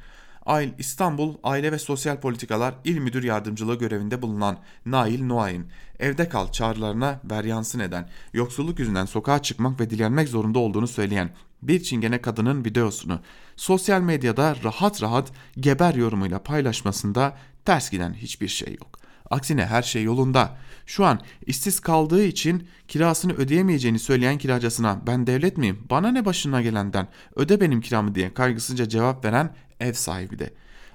[0.79, 5.67] İstanbul Aile ve Sosyal Politikalar İl Müdür Yardımcılığı görevinde bulunan Nail Noain,
[5.99, 11.29] evde kal çağrılarına veryansın eden, yoksulluk yüzünden sokağa çıkmak ve dilenmek zorunda olduğunu söyleyen
[11.61, 13.19] bir çingene kadının videosunu
[13.55, 18.96] sosyal medyada rahat rahat geber yorumuyla paylaşmasında ters giden hiçbir şey yok.
[19.29, 20.57] Aksine her şey yolunda.
[20.85, 26.61] Şu an işsiz kaldığı için kirasını ödeyemeyeceğini söyleyen kiracısına ben devlet miyim bana ne başına
[26.61, 30.53] gelenden öde benim kiramı diye kaygısızca cevap veren ev sahibi de.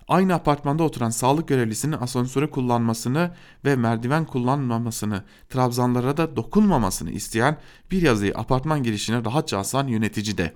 [0.08, 7.58] Aynı apartmanda oturan sağlık görevlisinin asansörü kullanmasını ve merdiven kullanmamasını, trabzanlara da dokunmamasını isteyen
[7.90, 10.54] bir yazıyı apartman girişine rahatça asan yönetici de.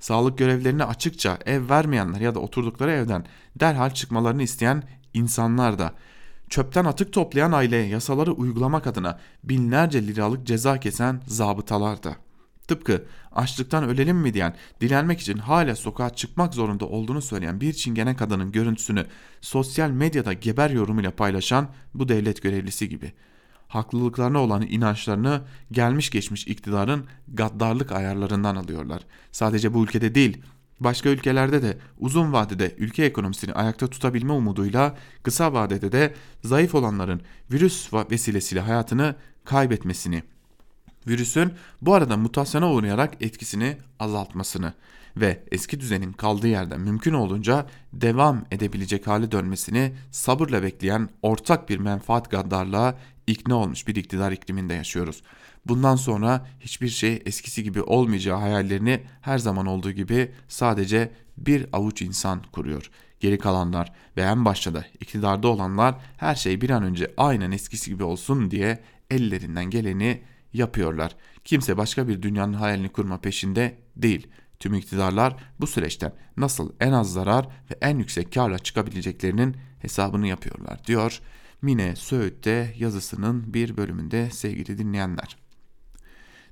[0.00, 3.24] Sağlık görevlerini açıkça ev vermeyenler ya da oturdukları evden
[3.60, 4.82] derhal çıkmalarını isteyen
[5.14, 5.92] insanlar da
[6.48, 12.16] çöpten atık toplayan aileye yasaları uygulamak adına binlerce liralık ceza kesen zabıtalar da.
[12.68, 18.16] Tıpkı açlıktan ölelim mi diyen, dilenmek için hala sokağa çıkmak zorunda olduğunu söyleyen bir çingene
[18.16, 19.06] kadının görüntüsünü
[19.40, 23.12] sosyal medyada geber yorumuyla paylaşan bu devlet görevlisi gibi.
[23.68, 25.42] Haklılıklarına olan inançlarını
[25.72, 29.02] gelmiş geçmiş iktidarın gaddarlık ayarlarından alıyorlar.
[29.32, 30.42] Sadece bu ülkede değil,
[30.80, 36.14] Başka ülkelerde de uzun vadede ülke ekonomisini ayakta tutabilme umuduyla kısa vadede de
[36.44, 37.20] zayıf olanların
[37.52, 39.14] virüs vesilesiyle hayatını
[39.44, 40.22] kaybetmesini,
[41.08, 41.52] virüsün
[41.82, 44.72] bu arada mutasyona uğrayarak etkisini azaltmasını
[45.16, 51.78] ve eski düzenin kaldığı yerden mümkün olduğunca devam edebilecek hale dönmesini sabırla bekleyen ortak bir
[51.78, 52.94] menfaat gaddarlığa
[53.26, 55.22] ikna olmuş bir iktidar ikliminde yaşıyoruz.
[55.68, 62.02] Bundan sonra hiçbir şey eskisi gibi olmayacağı hayallerini her zaman olduğu gibi sadece bir avuç
[62.02, 62.90] insan kuruyor.
[63.20, 67.90] Geri kalanlar ve en başta da iktidarda olanlar her şey bir an önce aynen eskisi
[67.90, 71.16] gibi olsun diye ellerinden geleni yapıyorlar.
[71.44, 74.26] Kimse başka bir dünyanın hayalini kurma peşinde değil.
[74.58, 80.84] Tüm iktidarlar bu süreçten nasıl en az zarar ve en yüksek karla çıkabileceklerinin hesabını yapıyorlar
[80.84, 81.20] diyor
[81.62, 85.45] Mine Söğüt'te yazısının bir bölümünde sevgili dinleyenler.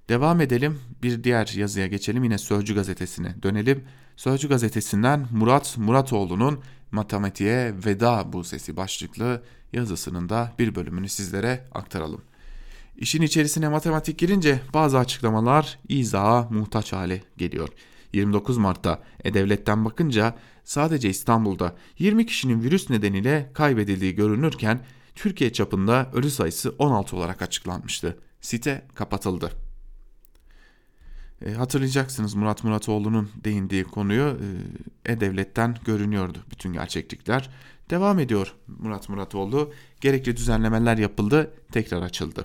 [0.08, 3.84] Devam edelim bir diğer yazıya geçelim yine Sözcü gazetesine dönelim.
[4.16, 9.42] Sözcü gazetesinden Murat Muratoğlu'nun Matematiğe Veda Bu Sesi başlıklı
[9.72, 12.20] yazısının da bir bölümünü sizlere aktaralım.
[12.96, 17.68] İşin içerisine matematik girince bazı açıklamalar izaha muhtaç hale geliyor.
[18.12, 20.34] 29 Mart'ta E-Devlet'ten bakınca
[20.64, 24.80] sadece İstanbul'da 20 kişinin virüs nedeniyle kaybedildiği görünürken
[25.14, 28.18] Türkiye çapında ölü sayısı 16 olarak açıklanmıştı.
[28.40, 29.63] Site kapatıldı.
[31.44, 34.38] E, hatırlayacaksınız Murat Muratoğlu'nun değindiği konuyu
[35.06, 37.50] e, E-Devlet'ten görünüyordu bütün gerçeklikler.
[37.90, 39.72] Devam ediyor Murat Muratoğlu.
[40.00, 42.44] Gerekli düzenlemeler yapıldı, tekrar açıldı.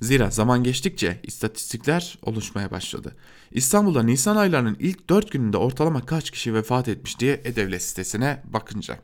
[0.00, 3.16] Zira zaman geçtikçe istatistikler oluşmaya başladı.
[3.50, 8.98] İstanbul'da Nisan aylarının ilk 4 gününde ortalama kaç kişi vefat etmiş diye E-Devlet sitesine bakınca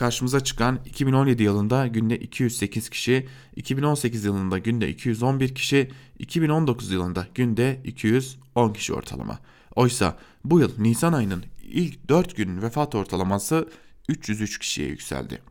[0.00, 7.80] karşımıza çıkan 2017 yılında günde 208 kişi, 2018 yılında günde 211 kişi, 2019 yılında günde
[7.84, 9.38] 210 kişi ortalama.
[9.76, 13.68] Oysa bu yıl Nisan ayının ilk 4 günün vefat ortalaması
[14.08, 15.42] 303 kişiye yükseldi.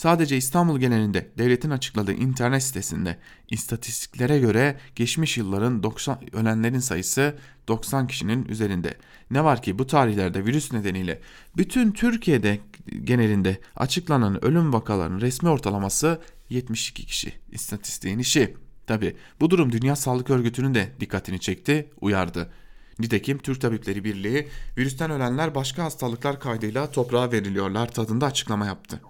[0.00, 3.16] Sadece İstanbul genelinde devletin açıkladığı internet sitesinde
[3.50, 7.38] istatistiklere göre geçmiş yılların 90 ölenlerin sayısı
[7.68, 8.94] 90 kişinin üzerinde.
[9.30, 11.20] Ne var ki bu tarihlerde virüs nedeniyle
[11.56, 12.60] bütün Türkiye'de
[13.04, 16.20] genelinde açıklanan ölüm vakalarının resmi ortalaması
[16.50, 17.32] 72 kişi.
[17.52, 18.56] İstatistiğin işi.
[18.86, 22.52] Tabi bu durum Dünya Sağlık Örgütü'nün de dikkatini çekti, uyardı.
[22.98, 24.48] Nitekim Türk Tabipleri Birliği
[24.78, 29.00] virüsten ölenler başka hastalıklar kaydıyla toprağa veriliyorlar tadında açıklama yaptı.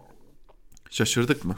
[0.90, 1.56] Şaşırdık mı?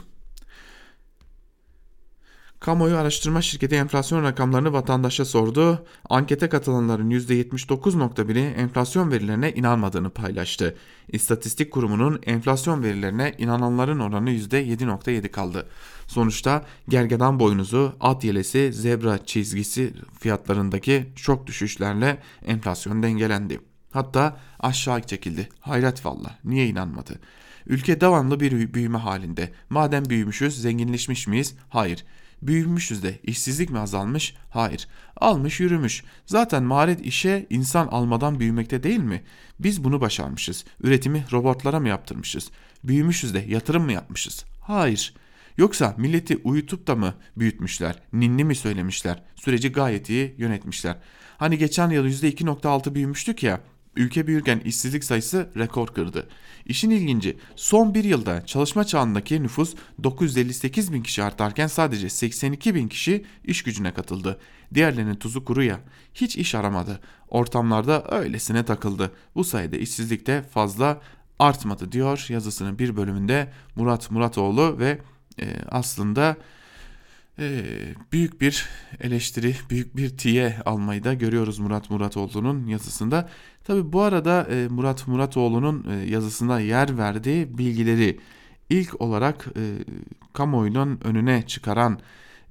[2.63, 5.85] Kamuoyu araştırma şirketi enflasyon rakamlarını vatandaşa sordu.
[6.09, 10.77] Ankete katılanların %79.1'i enflasyon verilerine inanmadığını paylaştı.
[11.07, 15.69] İstatistik Kurumu'nun enflasyon verilerine inananların oranı %7.7 kaldı.
[16.07, 23.59] Sonuçta gergedan boynuzu, at yelesi, zebra çizgisi fiyatlarındaki şok düşüşlerle enflasyon dengelendi.
[23.91, 25.49] Hatta aşağı çekildi.
[25.59, 26.39] Hayret valla.
[26.43, 27.19] Niye inanmadı?
[27.67, 29.51] Ülke devamlı bir büyüme halinde.
[29.69, 31.55] Madem büyümüşüz, zenginleşmiş miyiz?
[31.69, 32.05] Hayır.
[32.41, 34.35] Büyümüşüz de işsizlik mi azalmış?
[34.49, 34.87] Hayır.
[35.17, 36.03] Almış yürümüş.
[36.25, 39.23] Zaten maharet işe insan almadan büyümekte değil mi?
[39.59, 40.65] Biz bunu başarmışız.
[40.83, 42.51] Üretimi robotlara mı yaptırmışız?
[42.83, 44.45] Büyümüşüz de yatırım mı yapmışız?
[44.61, 45.13] Hayır.
[45.57, 47.99] Yoksa milleti uyutup da mı büyütmüşler?
[48.13, 49.23] Ninni mi söylemişler?
[49.35, 50.97] Süreci gayet iyi yönetmişler.
[51.37, 53.61] Hani geçen yıl %2.6 büyümüştük ya.
[53.95, 56.27] Ülke büyürken işsizlik sayısı rekor kırdı.
[56.65, 62.87] İşin ilginci son bir yılda çalışma çağındaki nüfus 958 bin kişi artarken sadece 82 bin
[62.87, 64.39] kişi iş gücüne katıldı.
[64.73, 65.79] Diğerlerinin tuzu kuru ya
[66.13, 66.99] hiç iş aramadı.
[67.27, 69.11] Ortamlarda öylesine takıldı.
[69.35, 71.01] Bu sayede işsizlik de fazla
[71.39, 74.99] artmadı diyor yazısının bir bölümünde Murat Muratoğlu ve
[75.39, 76.37] e, aslında
[77.39, 77.63] e,
[78.11, 78.69] büyük bir
[79.01, 83.29] eleştiri, büyük bir tiye almayı da görüyoruz Murat Muratoğlu'nun yazısında.
[83.63, 88.19] Tabi bu arada e, Murat Muratoğlu'nun e, yazısında yer verdiği bilgileri
[88.69, 89.61] ilk olarak e,
[90.33, 91.99] kamuoyunun önüne çıkaran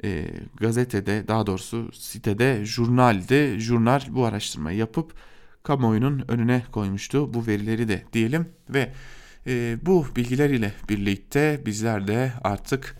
[0.05, 0.27] e,
[0.61, 5.15] gazetede daha doğrusu sitede jurnalde jurnal bu araştırmayı yapıp
[5.63, 8.93] kamuoyunun önüne koymuştu bu verileri de diyelim ve
[9.47, 12.97] e, bu bilgiler ile birlikte bizler de artık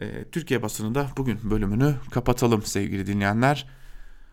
[0.00, 3.66] e, Türkiye basınında bugün bölümünü kapatalım sevgili dinleyenler.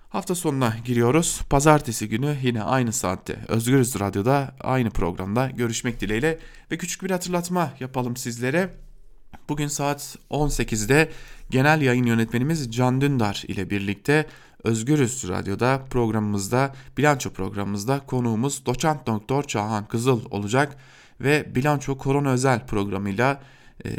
[0.10, 1.42] Hafta sonuna giriyoruz.
[1.50, 6.40] Pazartesi günü yine aynı saatte Özgürüz Radyo'da aynı programda görüşmek dileğiyle
[6.72, 8.70] ve küçük bir hatırlatma yapalım sizlere.
[9.50, 11.10] Bugün saat 18'de
[11.50, 14.26] genel yayın yönetmenimiz Can Dündar ile birlikte
[14.64, 20.78] Özgürüz Radyo'da programımızda, bilanço programımızda konuğumuz doçent doktor Çağhan Kızıl olacak
[21.22, 23.42] ve bilanço korona özel programıyla
[23.86, 23.90] e,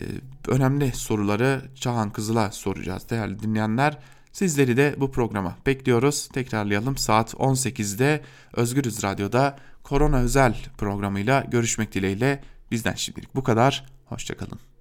[0.49, 3.99] önemli soruları Çağhan Kızıl'a soracağız değerli dinleyenler.
[4.33, 6.29] Sizleri de bu programa bekliyoruz.
[6.29, 8.23] Tekrarlayalım saat 18'de
[8.53, 13.87] Özgürüz Radyo'da korona özel programıyla görüşmek dileğiyle bizden şimdilik bu kadar.
[14.07, 14.61] Hoşçakalın.